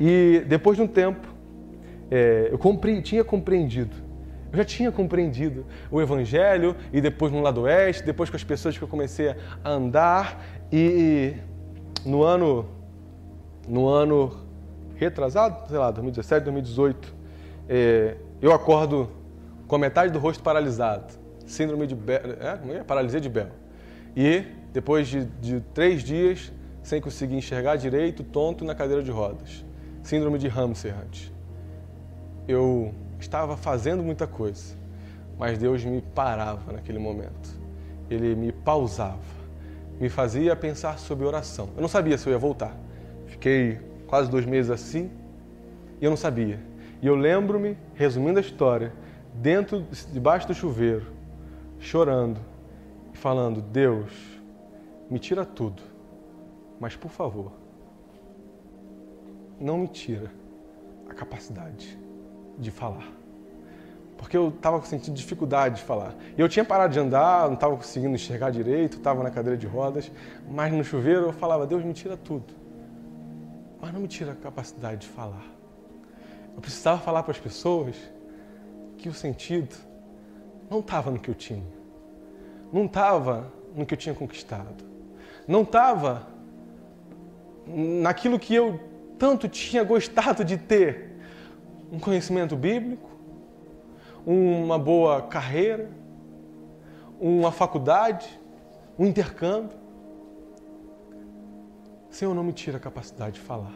[0.00, 1.28] E depois de um tempo,
[2.10, 3.94] é, eu compre, tinha compreendido.
[4.50, 8.78] Eu já tinha compreendido o Evangelho e depois no lado oeste, depois com as pessoas
[8.78, 10.42] que eu comecei a andar
[10.72, 11.34] e
[12.04, 12.66] no ano,
[13.68, 14.38] no ano
[14.96, 17.14] retrasado, sei lá, 2017, 2018,
[17.68, 19.10] é, eu acordo
[19.66, 21.12] com metade do rosto paralisado,
[21.46, 22.76] síndrome de Bell, é?
[22.76, 22.82] é?
[22.84, 23.50] paralisia de Bell.
[24.16, 29.64] E depois de, de três dias sem conseguir enxergar direito, tonto na cadeira de rodas,
[30.02, 31.30] síndrome de Hamsterhand.
[32.46, 34.74] Eu estava fazendo muita coisa,
[35.38, 37.58] mas Deus me parava naquele momento.
[38.08, 39.18] Ele me pausava,
[40.00, 41.68] me fazia pensar sobre oração.
[41.76, 42.74] Eu não sabia se eu ia voltar.
[43.26, 45.10] Fiquei quase dois meses assim
[46.00, 46.58] e eu não sabia.
[47.00, 48.92] E eu lembro-me, resumindo a história,
[49.34, 51.06] dentro, debaixo do chuveiro,
[51.78, 52.40] chorando
[53.12, 54.12] e falando: Deus,
[55.08, 55.82] me tira tudo,
[56.80, 57.52] mas por favor,
[59.60, 60.30] não me tira
[61.08, 61.98] a capacidade
[62.58, 63.06] de falar.
[64.16, 66.12] Porque eu estava sentindo dificuldade de falar.
[66.36, 70.10] Eu tinha parado de andar, não estava conseguindo enxergar direito, estava na cadeira de rodas,
[70.50, 72.52] mas no chuveiro eu falava: Deus, me tira tudo,
[73.80, 75.57] mas não me tira a capacidade de falar.
[76.58, 77.94] Eu precisava falar para as pessoas
[78.96, 79.76] que o sentido
[80.68, 81.62] não estava no que eu tinha,
[82.72, 84.84] não estava no que eu tinha conquistado,
[85.46, 86.26] não estava
[87.64, 88.80] naquilo que eu
[89.20, 91.12] tanto tinha gostado de ter,
[91.92, 93.08] um conhecimento bíblico,
[94.26, 95.88] uma boa carreira,
[97.20, 98.28] uma faculdade,
[98.98, 99.78] um intercâmbio.
[102.10, 103.74] Senhor, não me tira a capacidade de falar.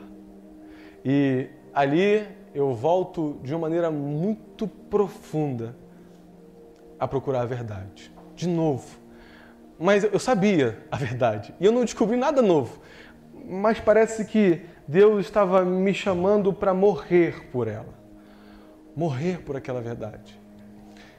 [1.04, 5.74] E ali eu volto de uma maneira muito profunda
[6.98, 8.12] a procurar a verdade.
[8.34, 8.98] De novo.
[9.78, 12.80] Mas eu sabia a verdade e eu não descobri nada novo.
[13.44, 17.94] Mas parece que Deus estava me chamando para morrer por ela.
[18.94, 20.38] Morrer por aquela verdade.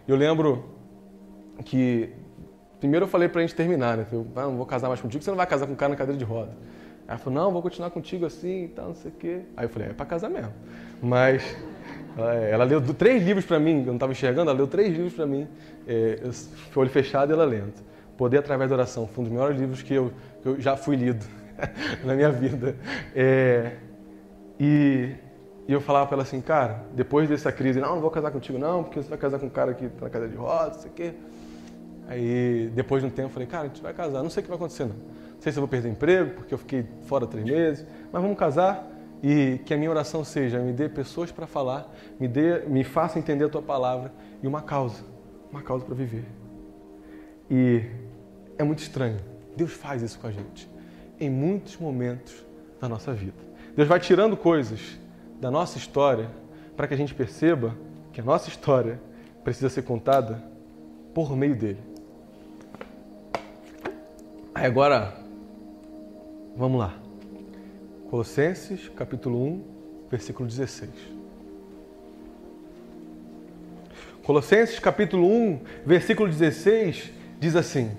[0.07, 0.69] Eu lembro
[1.65, 2.13] que
[2.79, 4.05] primeiro eu falei para a gente terminar, né?
[4.11, 5.95] Eu ah, não vou casar mais contigo, você não vai casar com um cara na
[5.95, 6.51] cadeira de roda.
[7.07, 9.41] Ela falou, não, vou continuar contigo assim e tal, não sei o quê.
[9.57, 10.53] Aí eu falei, é para casar mesmo.
[11.01, 11.43] Mas
[12.49, 15.25] ela leu três livros para mim, eu não estava enxergando, ela leu três livros para
[15.25, 15.47] mim,
[15.87, 16.19] é,
[16.75, 17.73] olho fechado e ela lendo.
[18.17, 20.95] Poder através da oração, foi um dos melhores livros que eu, que eu já fui
[20.95, 21.25] lido
[22.05, 22.75] na minha vida.
[23.15, 23.77] É,
[24.59, 25.15] e,
[25.67, 28.59] e, eu falava para ela assim, cara, depois dessa crise, não, não vou casar contigo
[28.59, 30.81] não, porque você vai casar com um cara que está na cadeira de rodas, não
[30.83, 31.13] sei o quê.
[32.07, 34.43] Aí, depois de um tempo, eu falei, cara, a gente vai casar, não sei o
[34.43, 34.95] que vai acontecer não.
[35.43, 38.89] Sei se eu vou perder emprego, porque eu fiquei fora três meses, mas vamos casar
[39.21, 43.19] e que a minha oração seja, me dê pessoas para falar, me, dê, me faça
[43.19, 45.03] entender a tua palavra e uma causa,
[45.51, 46.23] uma causa para viver.
[47.51, 47.83] E
[48.57, 49.19] é muito estranho.
[49.53, 50.69] Deus faz isso com a gente
[51.19, 52.33] em muitos momentos
[52.79, 53.35] da nossa vida.
[53.75, 54.97] Deus vai tirando coisas
[55.41, 56.29] da nossa história
[56.77, 57.75] para que a gente perceba
[58.13, 58.97] que a nossa história
[59.43, 60.41] precisa ser contada
[61.13, 61.81] por meio dele.
[64.55, 65.21] Aí agora,
[66.55, 66.93] vamos lá.
[68.09, 69.63] Colossenses, capítulo 1,
[70.09, 70.89] versículo 16.
[74.23, 77.91] Colossenses, capítulo 1, versículo 16, diz assim: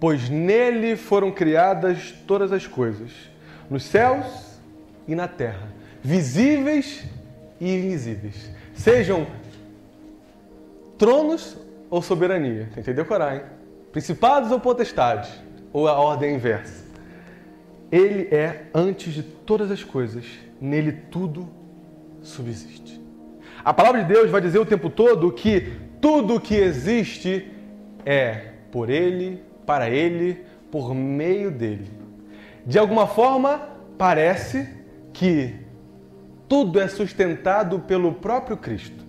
[0.00, 3.10] Pois nele foram criadas todas as coisas,
[3.68, 4.58] nos céus
[5.06, 5.68] e na terra,
[6.02, 7.04] visíveis
[7.60, 9.26] e invisíveis, sejam
[10.96, 11.56] tronos
[11.90, 12.70] ou soberania.
[12.74, 13.42] Tentei decorar, hein?
[13.92, 15.30] Principados ou potestades,
[15.72, 16.87] ou a ordem inversa.
[17.90, 20.24] Ele é antes de todas as coisas,
[20.60, 21.48] nele tudo
[22.22, 23.00] subsiste.
[23.64, 27.50] A palavra de Deus vai dizer o tempo todo que tudo que existe
[28.04, 31.90] é por ele, para ele, por meio dele.
[32.64, 34.68] De alguma forma, parece
[35.12, 35.54] que
[36.48, 39.04] tudo é sustentado pelo próprio Cristo.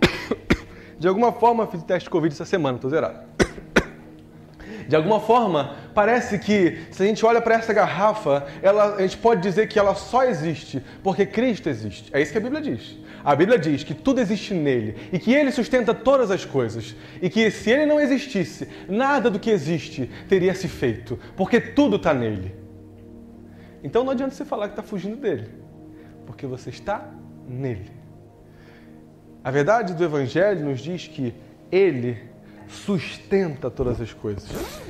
[0.98, 3.26] De alguma forma, fiz teste de Covid essa semana, estou zerado.
[4.88, 9.18] De alguma forma, parece que se a gente olha para essa garrafa, ela, a gente
[9.18, 12.08] pode dizer que ela só existe porque Cristo existe.
[12.10, 12.96] É isso que a Bíblia diz.
[13.22, 16.96] A Bíblia diz que tudo existe nele e que ele sustenta todas as coisas.
[17.20, 21.96] E que se ele não existisse, nada do que existe teria se feito, porque tudo
[21.96, 22.54] está nele.
[23.84, 25.50] Então não adianta você falar que está fugindo dele,
[26.24, 27.10] porque você está
[27.46, 27.92] nele.
[29.44, 31.34] A verdade do Evangelho nos diz que
[31.70, 32.16] ele
[32.68, 34.48] sustenta todas as coisas.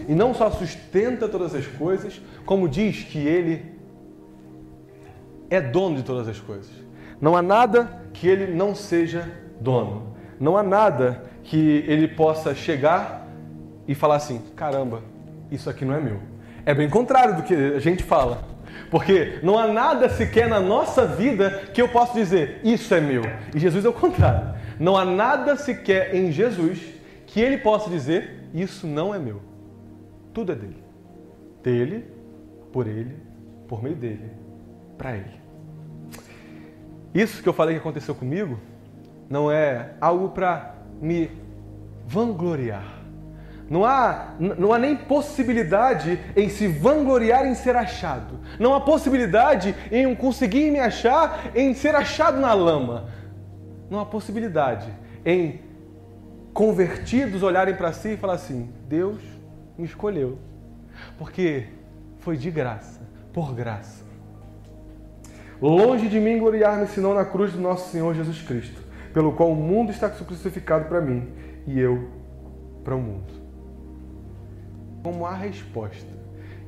[0.09, 3.79] E não só sustenta todas as coisas, como diz que ele
[5.49, 6.71] é dono de todas as coisas.
[7.21, 10.17] Não há nada que ele não seja dono.
[10.39, 13.27] Não há nada que ele possa chegar
[13.87, 15.03] e falar assim: caramba,
[15.51, 16.21] isso aqui não é meu.
[16.67, 18.43] É bem contrário do que a gente fala.
[18.91, 23.23] Porque não há nada sequer na nossa vida que eu possa dizer, isso é meu.
[23.55, 24.55] E Jesus é o contrário.
[24.79, 26.98] Não há nada sequer em Jesus
[27.29, 29.41] que ele possa dizer: Isso não é meu.
[30.33, 30.83] Tudo é dele.
[31.63, 32.05] Dele,
[32.73, 33.17] por ele,
[33.67, 34.31] por meio dele,
[34.97, 35.41] para ele.
[37.15, 38.59] Isso que eu falei que aconteceu comigo
[39.29, 41.31] não é algo para me
[42.07, 42.97] vangloriar.
[43.69, 48.41] Não há, não há nem possibilidade em se vangloriar em ser achado.
[48.59, 53.11] Não há possibilidade em conseguir me achar em ser achado na lama.
[53.91, 54.89] Não há possibilidade
[55.25, 55.61] em
[56.59, 59.23] convertidos olharem para si e falar assim: Deus
[59.79, 60.39] me escolheu.
[61.17, 61.69] Porque
[62.19, 63.01] foi de graça,
[63.33, 64.05] por graça.
[65.63, 68.83] Longe de mim gloriar-me senão na cruz do nosso Senhor Jesus Cristo,
[69.15, 71.29] pelo qual o mundo está crucificado para mim
[71.65, 72.09] e eu
[72.83, 73.33] para o mundo.
[75.05, 76.11] Como a resposta.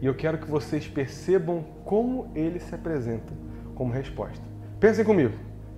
[0.00, 3.34] E eu quero que vocês percebam como ele se apresenta
[3.74, 4.44] como resposta.
[4.78, 5.34] Pensem comigo.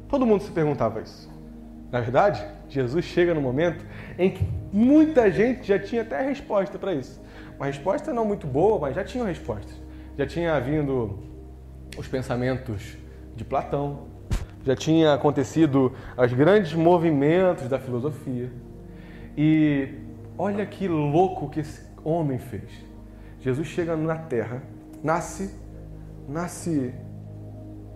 [0.07, 1.32] Todo mundo se perguntava isso.
[1.93, 3.85] Na verdade, Jesus chega no momento
[4.19, 7.21] em que muita gente já tinha até resposta para isso.
[7.57, 9.79] Uma resposta não muito boa, mas já tinham respostas.
[10.17, 11.19] Já tinha vindo
[11.99, 12.97] os pensamentos
[13.37, 14.07] de Platão,
[14.65, 18.51] já tinha acontecido os grandes movimentos da filosofia.
[19.37, 19.89] E
[20.39, 22.71] olha que louco que esse homem fez.
[23.41, 24.63] Jesus chega na terra,
[25.05, 25.55] nasce,
[26.27, 26.95] nasce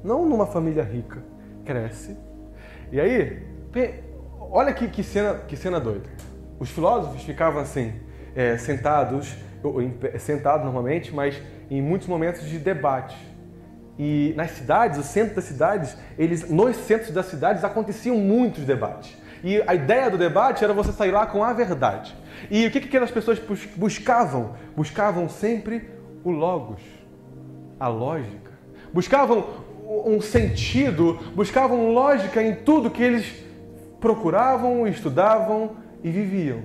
[0.04, 1.22] não numa família rica,
[1.64, 2.14] cresce.
[2.92, 3.55] E aí,
[4.40, 6.08] olha que, que, cena, que cena doida.
[6.58, 7.92] Os filósofos ficavam assim,
[8.34, 9.36] é, sentados,
[10.18, 13.16] sentados normalmente, mas em muitos momentos de debate.
[13.98, 19.16] E nas cidades, o centro das cidades, eles, nos centros das cidades aconteciam muitos debates.
[19.42, 22.16] E a ideia do debate era você sair lá com a verdade.
[22.50, 23.40] E o que, que aquelas pessoas
[23.76, 24.54] buscavam?
[24.76, 25.88] Buscavam sempre
[26.24, 26.82] o logos,
[27.78, 28.52] a lógica.
[28.92, 29.46] Buscavam
[30.04, 33.45] um sentido, buscavam lógica em tudo que eles
[34.00, 35.72] procuravam, estudavam
[36.02, 36.62] e viviam.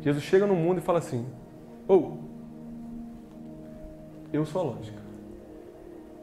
[0.00, 1.26] Jesus chega no mundo e fala assim:
[1.86, 2.28] Ou, oh,
[4.32, 4.98] eu sou a lógica.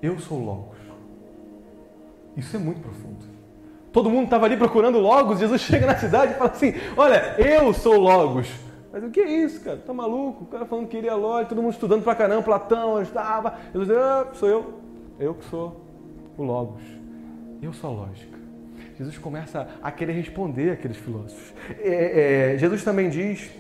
[0.02, 0.78] Eu sou Logos.
[2.38, 3.26] Isso é muito profundo.
[3.92, 7.74] Todo mundo estava ali procurando Logos, Jesus chega na cidade e fala assim: Olha, eu
[7.74, 8.48] sou Logos.
[8.92, 9.78] Mas o que é isso, cara?
[9.78, 10.46] Tá maluco?
[10.46, 13.56] O cara falando que queria lógica, todo mundo estudando pra caramba, Platão, estava.
[13.74, 14.74] Jesus ah, sou eu.
[15.20, 15.82] Eu que sou
[16.38, 16.82] o Logos.
[17.62, 18.45] Eu sou a lógica.
[18.98, 21.54] Jesus começa a querer responder aqueles filósofos.
[21.80, 23.52] É, é, Jesus também diz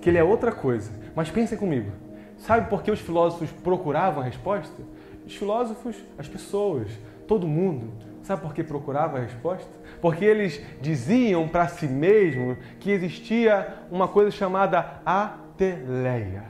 [0.00, 0.90] que ele é outra coisa.
[1.14, 1.90] Mas pensem comigo.
[2.38, 4.82] Sabe por que os filósofos procuravam a resposta?
[5.26, 6.88] Os filósofos, as pessoas,
[7.26, 9.68] todo mundo, sabe por que procurava a resposta?
[10.00, 16.44] Porque eles diziam para si mesmos que existia uma coisa chamada ateleia,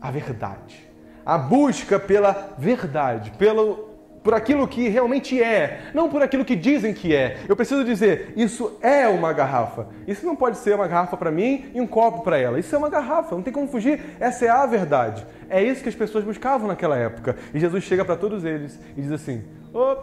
[0.00, 0.90] a verdade.
[1.24, 3.89] A busca pela verdade, pelo
[4.22, 7.38] por aquilo que realmente é, não por aquilo que dizem que é.
[7.48, 9.88] Eu preciso dizer, isso é uma garrafa.
[10.06, 12.58] Isso não pode ser uma garrafa para mim e um copo para ela.
[12.58, 14.16] Isso é uma garrafa, não tem como fugir.
[14.20, 15.26] Essa é a verdade.
[15.48, 17.36] É isso que as pessoas buscavam naquela época.
[17.54, 19.42] E Jesus chega para todos eles e diz assim:
[19.72, 19.96] oh,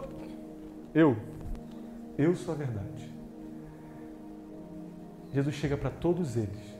[0.92, 1.16] Eu,
[2.16, 3.08] eu sou a verdade.
[5.32, 6.78] Jesus chega para todos eles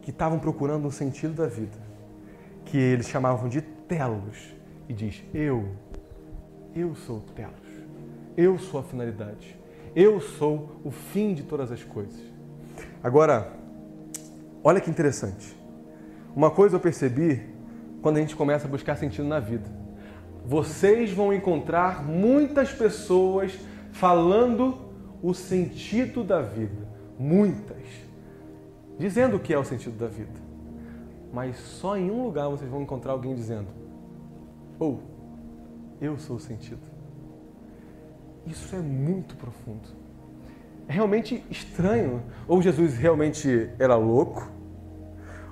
[0.00, 1.76] que estavam procurando um sentido da vida,
[2.64, 4.54] que eles chamavam de telos,
[4.88, 5.68] e diz: Eu
[6.76, 7.54] eu sou o telos.
[8.36, 9.58] Eu sou a finalidade.
[9.94, 12.20] Eu sou o fim de todas as coisas.
[13.02, 13.50] Agora,
[14.62, 15.56] olha que interessante.
[16.34, 17.42] Uma coisa eu percebi
[18.02, 19.64] quando a gente começa a buscar sentido na vida.
[20.44, 23.58] Vocês vão encontrar muitas pessoas
[23.90, 24.76] falando
[25.22, 26.86] o sentido da vida.
[27.18, 27.82] Muitas.
[28.98, 30.44] Dizendo o que é o sentido da vida.
[31.32, 33.68] Mas só em um lugar vocês vão encontrar alguém dizendo:
[34.78, 35.00] Ou.
[35.12, 35.15] Oh,
[36.00, 36.80] eu sou o sentido.
[38.46, 39.88] Isso é muito profundo.
[40.88, 42.22] É realmente estranho.
[42.46, 44.50] Ou Jesus realmente era louco,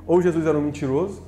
[0.07, 1.23] ou Jesus era um mentiroso,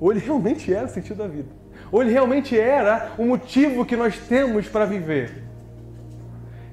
[0.00, 1.48] ou ele realmente era o sentido da vida.
[1.90, 5.44] Ou ele realmente era o motivo que nós temos para viver.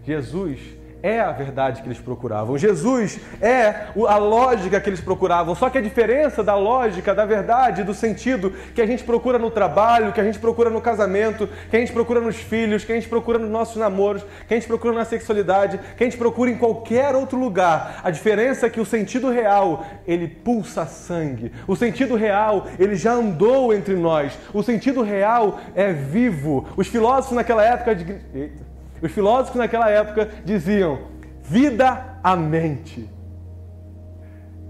[0.03, 0.59] Jesus
[1.05, 2.57] é a verdade que eles procuravam.
[2.57, 5.53] Jesus é a lógica que eles procuravam.
[5.53, 9.51] Só que a diferença da lógica, da verdade, do sentido que a gente procura no
[9.51, 12.95] trabalho, que a gente procura no casamento, que a gente procura nos filhos, que a
[12.95, 16.49] gente procura nos nossos namoros, que a gente procura na sexualidade, que a gente procura
[16.49, 18.01] em qualquer outro lugar.
[18.03, 21.51] A diferença é que o sentido real, ele pulsa sangue.
[21.67, 24.35] O sentido real, ele já andou entre nós.
[24.51, 26.67] O sentido real é vivo.
[26.75, 28.11] Os filósofos naquela época de...
[28.33, 30.99] Eita os filósofos naquela época diziam:
[31.41, 33.09] vida à mente.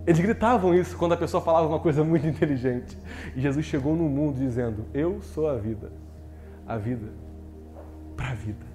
[0.05, 2.97] Eles gritavam isso quando a pessoa falava uma coisa muito inteligente.
[3.35, 5.91] E Jesus chegou no mundo dizendo: Eu sou a vida.
[6.67, 7.25] A vida
[8.15, 8.65] para a vida.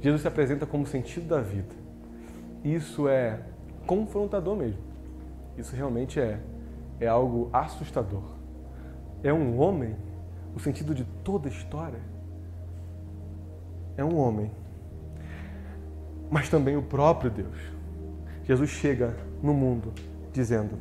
[0.00, 1.74] Jesus se apresenta como sentido da vida.
[2.62, 3.40] Isso é
[3.86, 4.82] confrontador mesmo.
[5.56, 6.38] Isso realmente é,
[7.00, 8.22] é algo assustador.
[9.22, 9.96] É um homem,
[10.54, 12.00] o sentido de toda a história
[13.96, 14.50] é um homem,
[16.30, 17.56] mas também o próprio Deus.
[18.44, 19.92] Jesus chega no mundo
[20.32, 20.78] dizendo: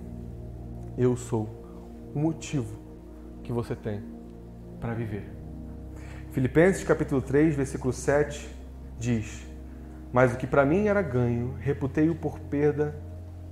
[0.98, 1.50] Eu sou
[2.14, 2.78] o motivo
[3.44, 4.04] que você tem
[4.80, 5.32] para viver.
[6.32, 8.50] Filipenses capítulo 3, versículo 7
[9.00, 9.48] diz:
[10.12, 12.94] Mas o que para mim era ganho, reputei-o por perda,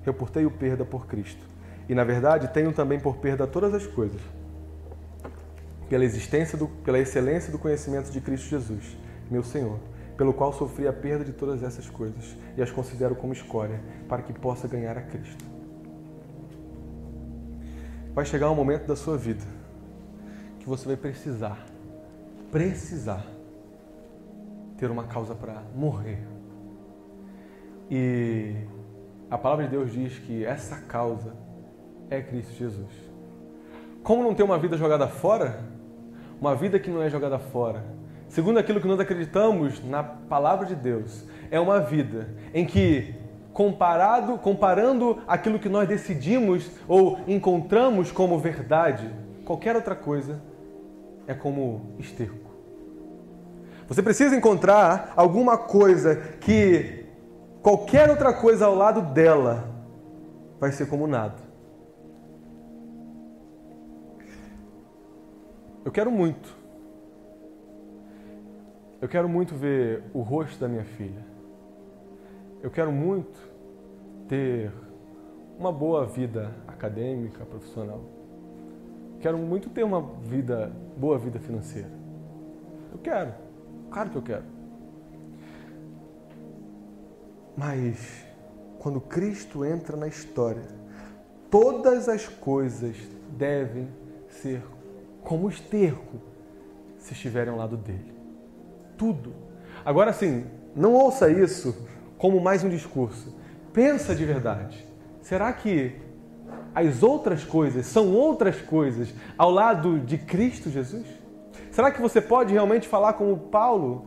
[0.03, 1.43] reputei-o perda por Cristo.
[1.87, 4.21] E na verdade tenho também por perda todas as coisas,
[5.89, 9.02] pela existência do, pela excelência do conhecimento de Cristo Jesus
[9.33, 9.79] meu Senhor,
[10.15, 14.21] pelo qual sofri a perda de todas essas coisas e as considero como escória, para
[14.21, 15.43] que possa ganhar a Cristo.
[18.13, 19.43] Vai chegar um momento da sua vida
[20.59, 21.65] que você vai precisar,
[22.51, 23.25] precisar
[24.77, 26.19] ter uma causa para morrer.
[27.89, 28.55] E
[29.31, 31.33] a palavra de Deus diz que essa causa
[32.07, 32.93] é Cristo Jesus.
[34.03, 35.59] Como não ter uma vida jogada fora?
[36.39, 40.75] Uma vida que não é jogada fora segundo aquilo que nós acreditamos na palavra de
[40.75, 43.15] Deus, é uma vida em que
[43.53, 49.13] comparado, comparando aquilo que nós decidimos ou encontramos como verdade,
[49.45, 50.41] qualquer outra coisa
[51.27, 52.51] é como esterco.
[53.87, 57.05] Você precisa encontrar alguma coisa que
[57.61, 59.69] qualquer outra coisa ao lado dela
[60.59, 61.35] vai ser como nada.
[65.85, 66.62] Eu quero muito.
[69.03, 71.25] Eu quero muito ver o rosto da minha filha.
[72.61, 73.37] Eu quero muito
[74.29, 74.71] ter
[75.59, 77.99] uma boa vida acadêmica, profissional.
[79.19, 81.91] Quero muito ter uma vida, boa vida financeira.
[82.93, 83.33] Eu quero.
[83.91, 84.45] Claro que eu quero.
[87.57, 88.25] Mas
[88.79, 90.69] quando Cristo entra na história,
[91.51, 92.95] todas as coisas
[93.37, 93.89] devem
[94.29, 94.63] ser
[95.25, 96.21] como esterco
[96.97, 98.12] se estiverem ao lado dele.
[99.03, 99.33] Tudo.
[99.83, 101.75] Agora sim, não ouça isso
[102.17, 103.35] como mais um discurso.
[103.73, 104.87] Pensa de verdade.
[105.21, 105.97] Será que
[106.73, 111.05] as outras coisas são outras coisas ao lado de Cristo Jesus?
[111.69, 114.05] Será que você pode realmente falar como Paulo?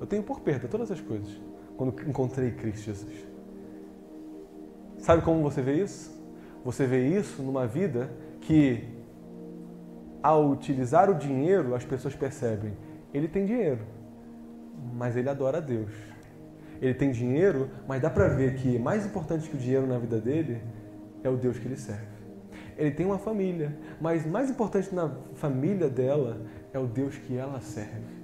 [0.00, 1.40] Eu tenho por perda todas as coisas
[1.76, 3.14] quando encontrei Cristo Jesus.
[4.98, 6.20] Sabe como você vê isso?
[6.64, 8.88] Você vê isso numa vida que,
[10.20, 12.76] ao utilizar o dinheiro, as pessoas percebem:
[13.14, 14.01] ele tem dinheiro,
[14.94, 15.90] mas ele adora a Deus.
[16.80, 20.20] Ele tem dinheiro, mas dá para ver que mais importante que o dinheiro na vida
[20.20, 20.60] dele
[21.22, 22.12] é o Deus que ele serve.
[22.76, 27.60] Ele tem uma família, mas mais importante na família dela é o Deus que ela
[27.60, 28.22] serve.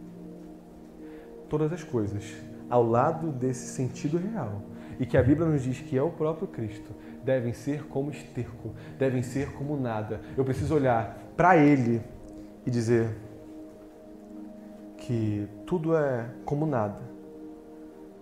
[1.48, 2.24] Todas as coisas
[2.68, 4.62] ao lado desse sentido real
[4.98, 6.92] e que a Bíblia nos diz que é o próprio Cristo
[7.24, 10.20] devem ser como esterco, devem ser como nada.
[10.36, 12.02] Eu preciso olhar para Ele
[12.66, 13.08] e dizer
[14.96, 16.98] que tudo é como nada,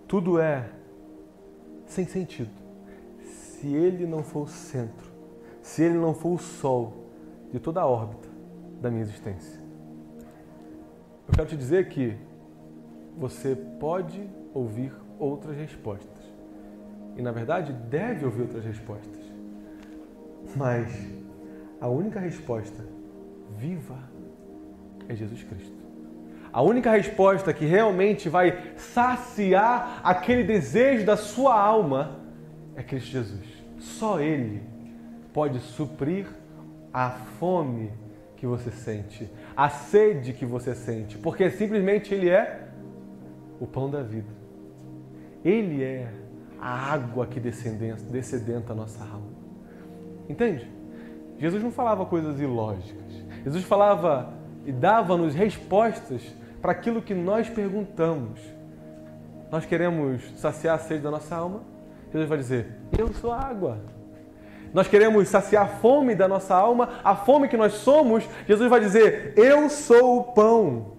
[0.05, 0.69] tudo é
[1.85, 2.51] sem sentido.
[3.23, 5.09] Se Ele não for o centro,
[5.61, 7.05] se Ele não for o sol
[7.49, 8.27] de toda a órbita
[8.81, 9.61] da minha existência.
[11.25, 12.17] Eu quero te dizer que
[13.17, 16.25] você pode ouvir outras respostas.
[17.15, 19.23] E na verdade deve ouvir outras respostas.
[20.53, 20.91] Mas
[21.79, 22.83] a única resposta
[23.57, 23.97] viva
[25.07, 25.86] é Jesus Cristo.
[26.57, 32.19] A única resposta que realmente vai saciar aquele desejo da sua alma
[32.75, 33.45] é Cristo Jesus.
[33.77, 34.63] Só Ele
[35.31, 36.25] pode suprir
[36.91, 37.93] a fome
[38.35, 42.69] que você sente, a sede que você sente, porque simplesmente Ele é
[43.59, 44.33] o pão da vida.
[45.45, 46.11] Ele é
[46.59, 49.29] a água que descedenta a nossa alma.
[50.27, 50.67] Entende?
[51.37, 53.13] Jesus não falava coisas ilógicas.
[53.43, 54.33] Jesus falava
[54.65, 58.39] e dava-nos respostas para aquilo que nós perguntamos.
[59.51, 61.61] Nós queremos saciar a sede da nossa alma?
[62.11, 63.79] Jesus vai dizer: Eu sou a água.
[64.73, 68.79] Nós queremos saciar a fome da nossa alma, a fome que nós somos, Jesus vai
[68.79, 70.97] dizer: Eu sou o pão.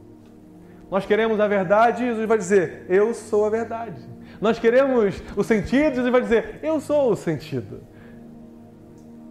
[0.90, 4.00] Nós queremos a verdade, Jesus vai dizer: Eu sou a verdade.
[4.40, 7.82] Nós queremos o sentido, Jesus vai dizer: Eu sou o sentido.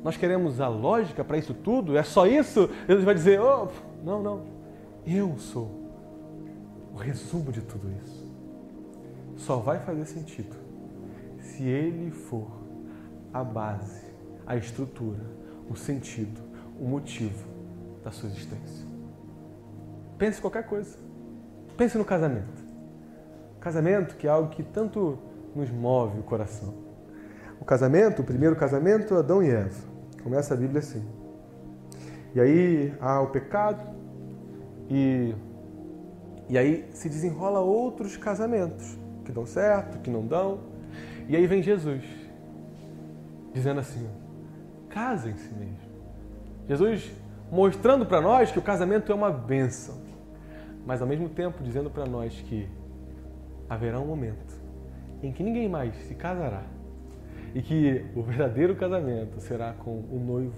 [0.03, 1.97] Nós queremos a lógica para isso tudo?
[1.97, 2.69] É só isso?
[2.87, 3.69] Jesus vai dizer: oh,
[4.03, 4.43] Não, não.
[5.05, 5.76] Eu sou
[6.97, 8.25] o resumo de tudo isso.
[9.35, 10.55] Só vai fazer sentido
[11.39, 12.49] se ele for
[13.31, 14.07] a base
[14.47, 15.21] a estrutura,
[15.69, 16.41] o sentido,
[16.79, 17.45] o motivo
[18.03, 18.87] da sua existência.
[20.17, 20.97] Pense em qualquer coisa.
[21.77, 22.65] Pense no casamento.
[23.59, 25.19] Casamento que é algo que tanto
[25.53, 26.73] nos move o coração.
[27.59, 29.83] O casamento, o primeiro casamento, Adão e Eva.
[30.23, 31.05] Começa a Bíblia assim.
[32.33, 33.95] E aí há o pecado
[34.89, 35.35] e
[36.49, 40.59] e aí se desenrola outros casamentos que dão certo, que não dão.
[41.27, 42.03] E aí vem Jesus
[43.53, 44.07] dizendo assim:
[44.89, 45.87] casem-se mesmo.
[46.67, 47.11] Jesus
[47.51, 49.95] mostrando para nós que o casamento é uma bênção,
[50.85, 52.67] mas ao mesmo tempo dizendo para nós que
[53.69, 54.55] haverá um momento
[55.21, 56.63] em que ninguém mais se casará
[57.53, 60.53] e que o verdadeiro casamento será com o noivo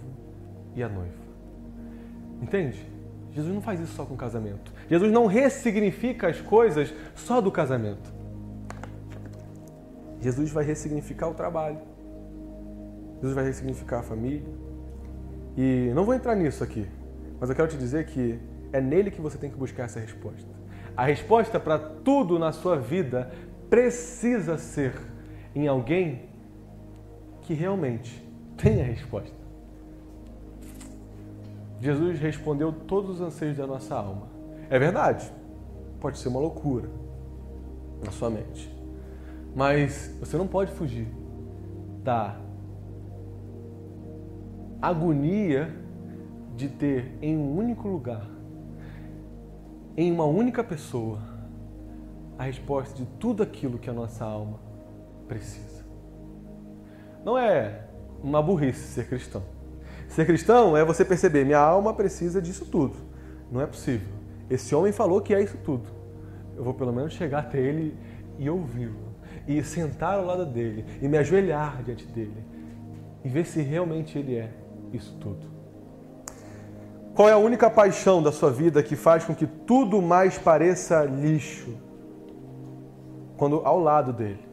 [0.76, 1.30] e a noiva.
[2.42, 2.86] Entende?
[3.32, 4.72] Jesus não faz isso só com casamento.
[4.90, 8.12] Jesus não ressignifica as coisas só do casamento.
[10.20, 11.80] Jesus vai ressignificar o trabalho.
[13.16, 14.50] Jesus vai ressignificar a família.
[15.56, 16.88] E não vou entrar nisso aqui,
[17.40, 18.40] mas eu quero te dizer que
[18.72, 20.48] é nele que você tem que buscar essa resposta.
[20.96, 23.32] A resposta para tudo na sua vida
[23.70, 24.94] precisa ser
[25.54, 26.30] em alguém
[27.42, 28.24] que realmente
[28.58, 29.38] tem a resposta.
[31.80, 34.39] Jesus respondeu todos os anseios da nossa alma.
[34.70, 35.32] É verdade,
[36.00, 36.90] pode ser uma loucura
[38.06, 38.72] na sua mente,
[39.56, 41.08] mas você não pode fugir
[42.04, 42.38] da
[44.80, 45.74] agonia
[46.56, 48.28] de ter em um único lugar,
[49.98, 51.20] em uma única pessoa,
[52.38, 54.60] a resposta de tudo aquilo que a nossa alma
[55.28, 55.84] precisa.
[57.26, 57.86] Não é
[58.24, 59.42] uma burrice ser cristão.
[60.08, 62.96] Ser cristão é você perceber, minha alma precisa disso tudo.
[63.52, 64.19] Não é possível.
[64.50, 65.90] Esse homem falou que é isso tudo.
[66.56, 67.96] Eu vou pelo menos chegar até ele
[68.38, 69.10] e ouvi-lo.
[69.48, 70.86] E sentar ao lado dele.
[71.02, 72.44] E me ajoelhar diante dele.
[73.24, 74.52] E ver se realmente ele é
[74.92, 75.48] isso tudo.
[77.14, 81.04] Qual é a única paixão da sua vida que faz com que tudo mais pareça
[81.04, 81.78] lixo?
[83.38, 84.48] Quando ao lado dele.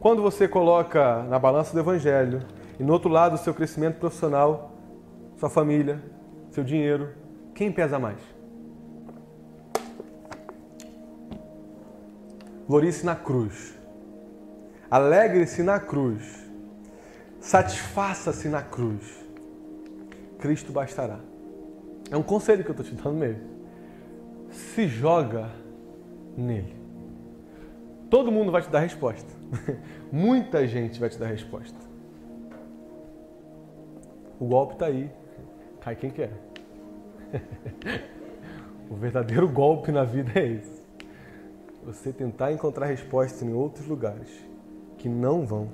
[0.00, 2.40] Quando você coloca na balança do evangelho
[2.78, 4.72] e no outro lado o seu crescimento profissional,
[5.36, 6.02] sua família,
[6.50, 7.10] seu dinheiro,
[7.54, 8.33] quem pesa mais?
[12.68, 13.74] Glorice na cruz.
[14.90, 16.44] Alegre-se na cruz.
[17.40, 19.24] Satisfaça-se na cruz.
[20.38, 21.20] Cristo bastará.
[22.10, 23.42] É um conselho que eu estou te dando mesmo.
[24.50, 25.50] Se joga
[26.36, 26.74] nele.
[28.08, 29.30] Todo mundo vai te dar resposta.
[30.10, 31.78] Muita gente vai te dar resposta.
[34.38, 35.10] O golpe está aí.
[35.80, 36.32] Cai quem quer.
[38.88, 40.73] o verdadeiro golpe na vida é esse.
[41.86, 44.28] Você tentar encontrar resposta em outros lugares
[44.96, 45.68] que não vão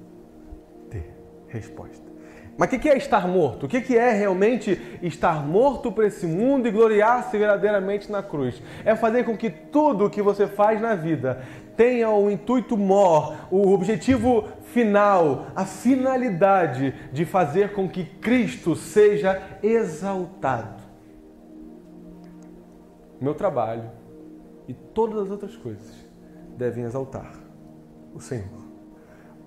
[0.90, 1.14] ter
[1.46, 2.10] resposta.
[2.58, 3.64] Mas o que é estar morto?
[3.64, 8.60] O que é realmente estar morto para esse mundo e gloriar-se verdadeiramente na cruz?
[8.84, 11.42] É fazer com que tudo o que você faz na vida
[11.76, 19.40] tenha o intuito maior, o objetivo final, a finalidade de fazer com que Cristo seja
[19.62, 20.82] exaltado.
[23.18, 23.90] Meu trabalho
[24.68, 25.99] e todas as outras coisas
[26.56, 27.32] devem exaltar
[28.14, 28.60] o Senhor.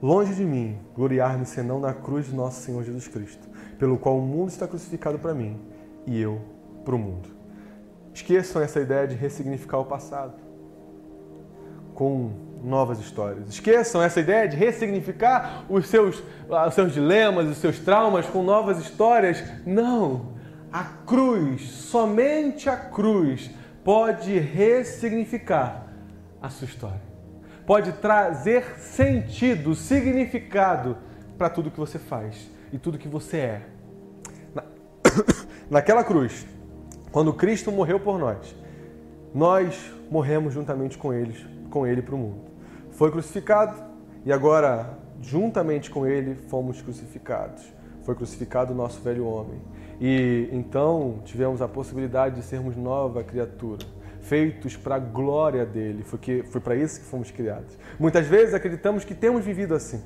[0.01, 3.47] Longe de mim gloriar-me senão na cruz de nosso Senhor Jesus Cristo,
[3.80, 5.60] pelo qual o mundo está crucificado para mim
[6.06, 6.41] e eu
[6.84, 7.30] para o mundo.
[8.14, 10.34] Esqueçam essa ideia de ressignificar o passado
[11.93, 12.32] com
[12.64, 13.47] novas histórias.
[13.49, 16.24] Esqueçam essa ideia de ressignificar os seus,
[16.68, 19.43] os seus dilemas, os seus traumas com novas histórias.
[19.66, 20.34] Não!
[20.72, 23.51] A cruz, somente a cruz,
[23.84, 25.82] pode ressignificar
[26.43, 27.13] a sua história
[27.65, 30.97] pode trazer sentido, significado
[31.37, 33.61] para tudo que você faz e tudo que você é.
[34.53, 34.63] Na...
[35.69, 36.45] Naquela cruz,
[37.11, 38.55] quando Cristo morreu por nós,
[39.33, 42.51] nós morremos juntamente com eles, com ele para o mundo.
[42.91, 43.81] Foi crucificado
[44.25, 47.63] e agora juntamente com ele fomos crucificados.
[48.03, 49.61] Foi crucificado o nosso velho homem.
[49.99, 53.85] E então tivemos a possibilidade de sermos nova criatura
[54.24, 56.03] feitos para a glória dele.
[56.03, 57.78] Foi, que, foi para isso que fomos criados.
[57.99, 60.01] Muitas vezes acreditamos que temos vivido assim.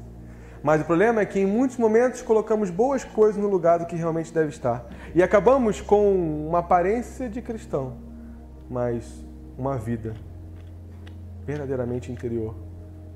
[0.63, 3.95] Mas o problema é que em muitos momentos colocamos boas coisas no lugar do que
[3.95, 4.85] realmente deve estar.
[5.13, 7.97] E acabamos com uma aparência de cristão,
[8.69, 9.23] mas
[9.57, 10.13] uma vida
[11.45, 12.55] verdadeiramente interior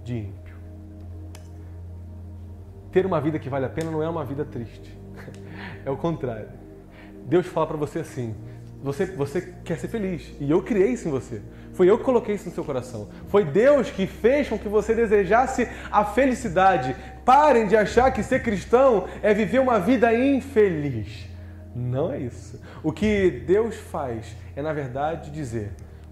[0.03, 0.55] de ímpio.
[2.91, 4.97] Ter uma vida que vale a pena não é uma vida triste.
[5.83, 6.49] É o contrário.
[7.25, 8.35] Deus fala para você assim:
[8.83, 10.33] você, você quer ser feliz.
[10.39, 11.41] E eu criei isso em você.
[11.73, 13.09] Foi eu que coloquei isso no seu coração.
[13.27, 16.95] Foi Deus que fez com que você desejasse a felicidade.
[17.23, 21.27] Parem de achar que ser cristão é viver uma vida infeliz.
[21.75, 22.59] Não é isso.
[22.83, 25.71] O que Deus faz é, na verdade, dizer: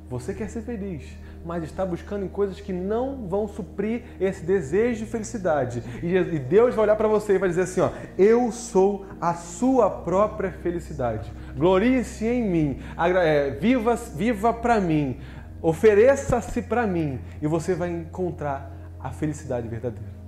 [0.10, 1.04] você quer ser feliz
[1.46, 5.84] mas está buscando em coisas que não vão suprir esse desejo de felicidade.
[6.04, 9.90] E Deus vai olhar para você e vai dizer assim: ó, eu sou a sua
[9.90, 11.32] própria felicidade.
[11.56, 15.20] Glorie-se em mim, é, viva, viva para mim,
[15.62, 20.20] ofereça-se para mim e você vai encontrar a felicidade verdadeira.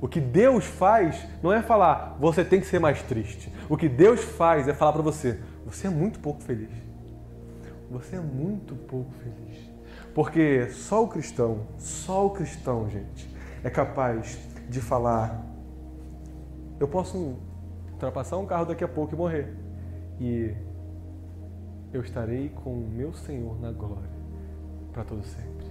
[0.00, 3.52] O que Deus faz não é falar, você tem que ser mais triste.
[3.68, 6.70] O que Deus faz é falar para você, você é muito pouco feliz.
[7.88, 9.51] Você é muito pouco feliz.
[10.14, 13.34] Porque só o cristão, só o cristão, gente,
[13.64, 14.38] é capaz
[14.68, 15.44] de falar:
[16.78, 17.36] eu posso
[17.92, 19.54] ultrapassar um carro daqui a pouco e morrer.
[20.20, 20.54] E
[21.92, 24.10] eu estarei com o meu Senhor na glória
[24.92, 25.66] para todo sempre.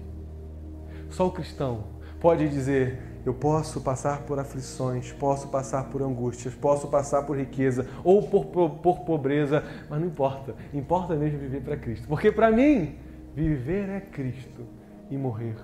[1.09, 1.83] Só o cristão
[2.19, 7.87] pode dizer: eu posso passar por aflições, posso passar por angústias, posso passar por riqueza
[8.03, 10.55] ou por, por, por pobreza, mas não importa.
[10.73, 12.07] Importa mesmo viver para Cristo.
[12.07, 12.95] Porque para mim,
[13.33, 14.65] Viver é Cristo
[15.09, 15.55] e morrer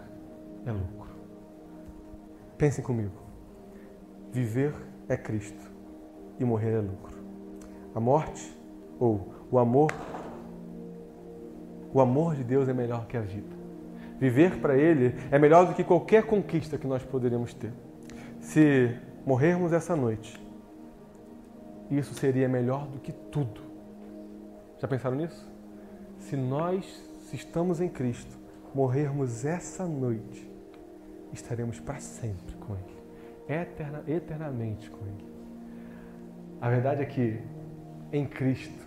[0.66, 1.10] é lucro.
[2.58, 3.18] Pensem comigo.
[4.32, 4.74] Viver
[5.10, 5.72] é Cristo
[6.40, 7.18] e morrer é lucro.
[7.94, 8.56] A morte
[9.00, 9.92] ou o amor
[11.94, 13.56] o amor de Deus é melhor que a vida.
[14.20, 17.72] Viver para Ele é melhor do que qualquer conquista que nós poderíamos ter.
[18.40, 18.96] Se
[19.26, 20.40] morrermos essa noite,
[21.90, 23.62] isso seria melhor do que tudo.
[24.80, 25.50] Já pensaram nisso?
[26.20, 28.38] Se nós se estamos em Cristo,
[28.74, 30.50] morrermos essa noite,
[31.34, 35.26] estaremos para sempre com Ele, eterna, eternamente com Ele.
[36.62, 37.42] A verdade é que
[38.14, 38.82] em Cristo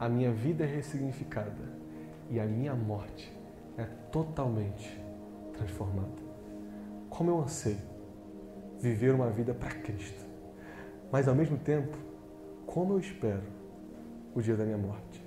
[0.00, 1.70] a minha vida é ressignificada
[2.30, 3.30] e a minha morte
[3.76, 4.98] é totalmente
[5.52, 6.22] transformada.
[7.10, 7.76] Como eu anseio
[8.80, 10.24] viver uma vida para Cristo,
[11.12, 11.94] mas ao mesmo tempo,
[12.64, 13.44] como eu espero
[14.34, 15.22] o dia da minha morte.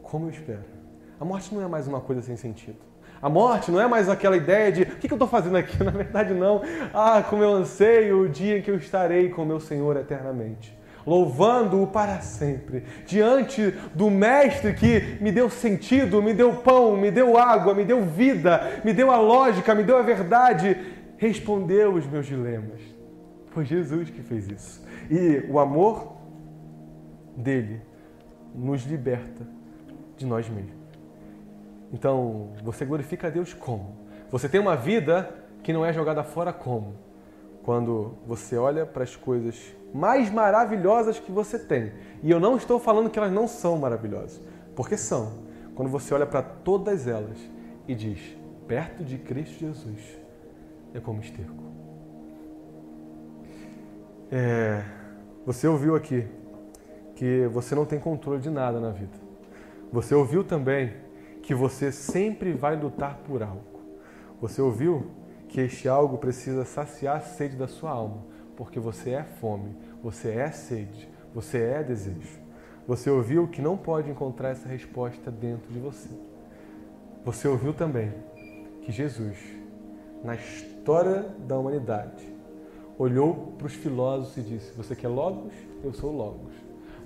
[0.00, 0.77] Como eu espero.
[1.20, 2.78] A morte não é mais uma coisa sem sentido.
[3.20, 5.76] A morte não é mais aquela ideia de o que eu estou fazendo aqui?
[5.82, 6.62] Na verdade, não.
[6.94, 11.86] Ah, como eu anseio o dia em que eu estarei com meu Senhor eternamente louvando-o
[11.86, 17.74] para sempre, diante do Mestre que me deu sentido, me deu pão, me deu água,
[17.74, 20.76] me deu vida, me deu a lógica, me deu a verdade,
[21.16, 22.80] respondeu os meus dilemas.
[23.52, 24.84] Foi Jesus que fez isso.
[25.10, 26.12] E o amor
[27.34, 27.80] dele
[28.54, 29.46] nos liberta
[30.14, 30.77] de nós mesmos.
[31.92, 33.96] Então, você glorifica a Deus como?
[34.30, 36.96] Você tem uma vida que não é jogada fora como?
[37.62, 41.92] Quando você olha para as coisas mais maravilhosas que você tem.
[42.22, 44.40] E eu não estou falando que elas não são maravilhosas,
[44.74, 45.32] porque são.
[45.74, 47.38] Quando você olha para todas elas
[47.86, 48.36] e diz:
[48.66, 50.18] perto de Cristo Jesus,
[50.92, 51.64] é como esterco.
[54.30, 54.82] É,
[55.46, 56.26] você ouviu aqui
[57.14, 59.16] que você não tem controle de nada na vida.
[59.90, 60.92] Você ouviu também
[61.48, 63.80] que você sempre vai lutar por algo.
[64.38, 65.06] Você ouviu
[65.48, 68.22] que este algo precisa saciar a sede da sua alma
[68.54, 72.38] porque você é fome, você é sede, você é desejo.
[72.86, 76.10] Você ouviu que não pode encontrar essa resposta dentro de você.
[77.24, 78.12] Você ouviu também
[78.82, 79.38] que Jesus,
[80.22, 82.30] na história da humanidade,
[82.98, 85.54] olhou para os filósofos e disse: Você quer Logos?
[85.82, 86.52] Eu sou Logos.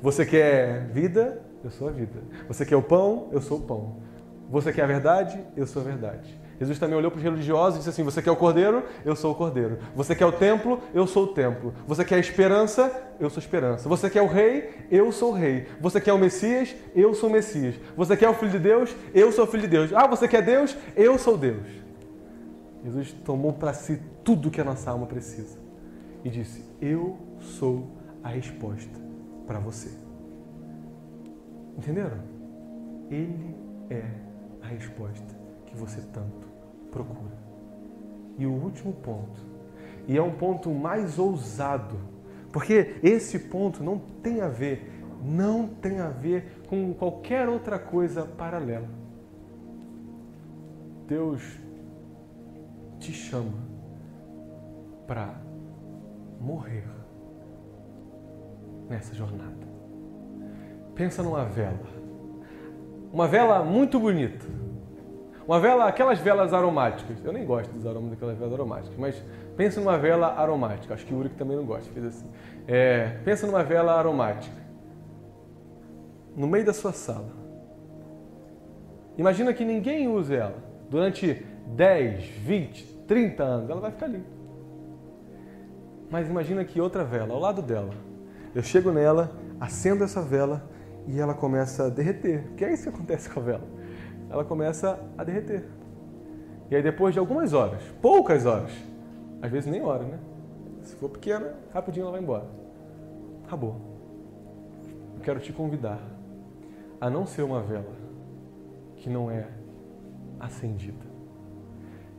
[0.02, 1.40] Você quer vida?
[1.62, 2.20] Eu sou a vida.
[2.48, 3.28] Você quer o pão?
[3.30, 4.10] Eu sou o pão.
[4.50, 5.42] Você quer a verdade?
[5.56, 6.42] Eu sou a verdade.
[6.62, 8.84] Jesus também olhou para os religiosos e disse assim: Você quer o cordeiro?
[9.04, 9.78] Eu sou o cordeiro.
[9.96, 10.80] Você quer o templo?
[10.94, 11.74] Eu sou o templo.
[11.88, 12.90] Você quer a esperança?
[13.18, 13.88] Eu sou a esperança.
[13.88, 14.86] Você quer o rei?
[14.90, 15.66] Eu sou o rei.
[15.80, 16.74] Você quer o Messias?
[16.94, 17.74] Eu sou o Messias.
[17.96, 18.94] Você quer o filho de Deus?
[19.12, 19.92] Eu sou o filho de Deus.
[19.92, 20.76] Ah, você quer Deus?
[20.94, 21.66] Eu sou Deus.
[22.84, 25.58] Jesus tomou para si tudo que a nossa alma precisa
[26.24, 27.90] e disse: Eu sou
[28.22, 29.00] a resposta
[29.46, 29.90] para você.
[31.76, 32.18] Entenderam?
[33.10, 33.56] Ele
[33.90, 34.31] é
[34.72, 35.34] resposta
[35.66, 36.48] que você tanto
[36.90, 37.36] procura.
[38.38, 39.40] E o último ponto,
[40.06, 41.96] e é um ponto mais ousado,
[42.52, 44.90] porque esse ponto não tem a ver,
[45.22, 48.88] não tem a ver com qualquer outra coisa paralela.
[51.06, 51.42] Deus
[52.98, 53.58] te chama
[55.06, 55.34] para
[56.40, 56.84] morrer
[58.88, 59.66] nessa jornada.
[60.94, 62.02] Pensa numa vela.
[63.12, 64.61] Uma vela muito bonita
[65.46, 67.16] uma vela, aquelas velas aromáticas.
[67.24, 69.22] Eu nem gosto dos aromas daquelas velas aromáticas, mas
[69.56, 70.94] pensa numa vela aromática.
[70.94, 72.26] Acho que o Uri também não gosta, fez assim.
[72.66, 74.56] É, pensa numa vela aromática.
[76.36, 77.28] No meio da sua sala.
[79.18, 80.56] Imagina que ninguém use ela.
[80.88, 84.22] Durante 10, 20, 30 anos, ela vai ficar ali.
[86.10, 87.90] Mas imagina que outra vela, ao lado dela.
[88.54, 90.62] Eu chego nela, acendo essa vela
[91.06, 92.44] e ela começa a derreter.
[92.56, 93.81] Que é isso que acontece com a vela?
[94.32, 95.68] Ela começa a derreter.
[96.70, 98.72] E aí depois de algumas horas, poucas horas,
[99.42, 100.18] às vezes nem hora, né?
[100.80, 102.46] Se for pequena, rapidinho ela vai embora.
[103.44, 103.76] Acabou.
[105.14, 106.00] Eu quero te convidar
[106.98, 107.92] a não ser uma vela
[108.96, 109.46] que não é
[110.40, 111.04] acendida.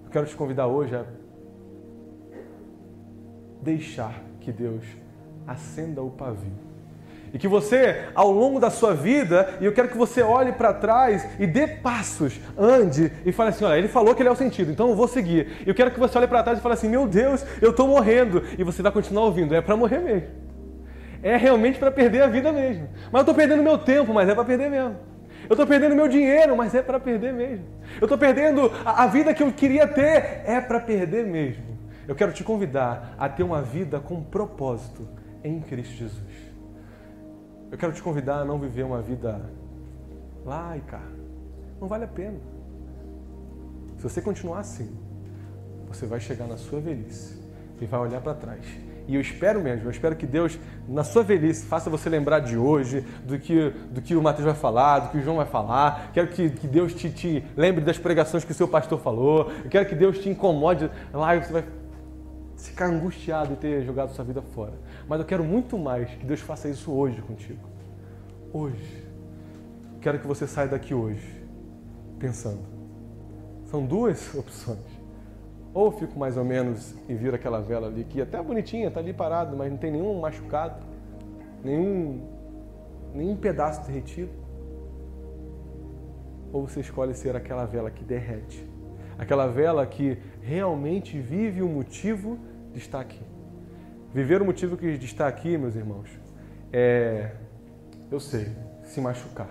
[0.05, 1.05] Eu quero te convidar hoje a
[3.61, 4.85] deixar que Deus
[5.47, 6.62] acenda o pavio
[7.33, 10.71] e que você, ao longo da sua vida, e eu quero que você olhe para
[10.71, 14.35] trás e dê passos, ande e fale assim: olha, ele falou que ele é o
[14.35, 15.63] sentido, então eu vou seguir.
[15.65, 17.87] E eu quero que você olhe para trás e fale assim: meu Deus, eu estou
[17.87, 18.43] morrendo.
[18.55, 20.27] E você vai continuar ouvindo: é para morrer mesmo.
[21.23, 22.87] É realmente para perder a vida mesmo.
[23.05, 24.95] Mas eu estou perdendo meu tempo, mas é para perder mesmo.
[25.49, 27.65] Eu estou perdendo meu dinheiro, mas é para perder mesmo.
[27.99, 31.63] Eu estou perdendo a, a vida que eu queria ter, é para perder mesmo.
[32.07, 35.07] Eu quero te convidar a ter uma vida com propósito
[35.43, 36.52] em Cristo Jesus.
[37.73, 39.41] Eu quero te convidar a não viver uma vida
[40.45, 41.01] lá e cá.
[41.81, 42.37] Não vale a pena.
[43.97, 44.95] Se você continuar assim,
[45.87, 47.35] você vai chegar na sua velhice
[47.81, 48.63] e vai olhar para trás.
[49.07, 52.55] E eu espero mesmo, eu espero que Deus, na sua velhice, faça você lembrar de
[52.55, 56.11] hoje, do que, do que o Mateus vai falar, do que o João vai falar.
[56.13, 59.51] Quero que, que Deus te, te lembre das pregações que o seu pastor falou.
[59.63, 61.63] Eu quero que Deus te incomode lá e você vai
[62.55, 64.73] ficar angustiado e ter jogado sua vida fora.
[65.07, 67.67] Mas eu quero muito mais que Deus faça isso hoje contigo.
[68.51, 69.03] Hoje.
[70.01, 71.43] Quero que você saia daqui hoje
[72.19, 72.61] pensando:
[73.65, 75.03] São duas opções.
[75.73, 78.99] Ou fico mais ou menos e viro aquela vela ali, que até é bonitinha, tá
[78.99, 80.85] ali parado, mas não tem nenhum machucado,
[81.63, 82.21] nenhum,
[83.11, 84.31] nenhum pedaço derretido.
[86.51, 88.63] Ou você escolhe ser aquela vela que derrete,
[89.17, 92.37] aquela vela que realmente vive o motivo
[92.71, 93.32] de estar aqui.
[94.13, 96.07] Viver o motivo de estar aqui, meus irmãos,
[96.71, 97.31] é,
[98.11, 98.47] eu sei,
[98.83, 99.49] se machucar.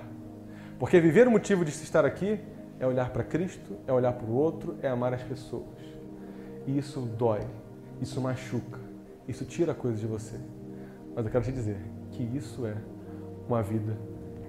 [0.79, 2.39] Porque viver o motivo de estar aqui
[2.79, 5.67] é olhar para Cristo, é olhar para o outro, é amar as pessoas.
[6.65, 7.41] E isso dói,
[8.01, 8.79] isso machuca,
[9.27, 10.37] isso tira coisas de você.
[11.13, 11.79] Mas eu quero te dizer
[12.13, 12.77] que isso é
[13.49, 13.99] uma vida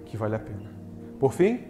[0.06, 0.70] que vale a pena.
[1.20, 1.62] Por fim,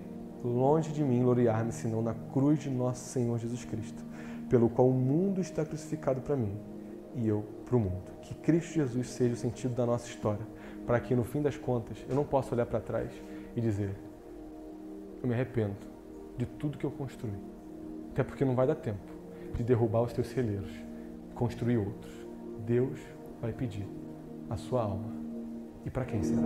[0.43, 4.03] longe de mim gloriar-me senão na cruz de nosso Senhor Jesus Cristo,
[4.49, 6.57] pelo qual o mundo está crucificado para mim
[7.15, 8.12] e eu para o mundo.
[8.33, 10.45] Que Cristo Jesus seja o sentido da nossa história,
[10.87, 13.11] para que no fim das contas eu não possa olhar para trás
[13.55, 13.95] e dizer:
[15.21, 15.75] eu me arrependo
[16.37, 17.31] de tudo que eu construí.
[18.11, 19.13] Até porque não vai dar tempo
[19.55, 20.71] de derrubar os teus celeiros
[21.31, 22.13] e construir outros.
[22.65, 22.99] Deus
[23.41, 23.87] vai pedir
[24.49, 25.13] a sua alma.
[25.85, 26.41] E para quem será?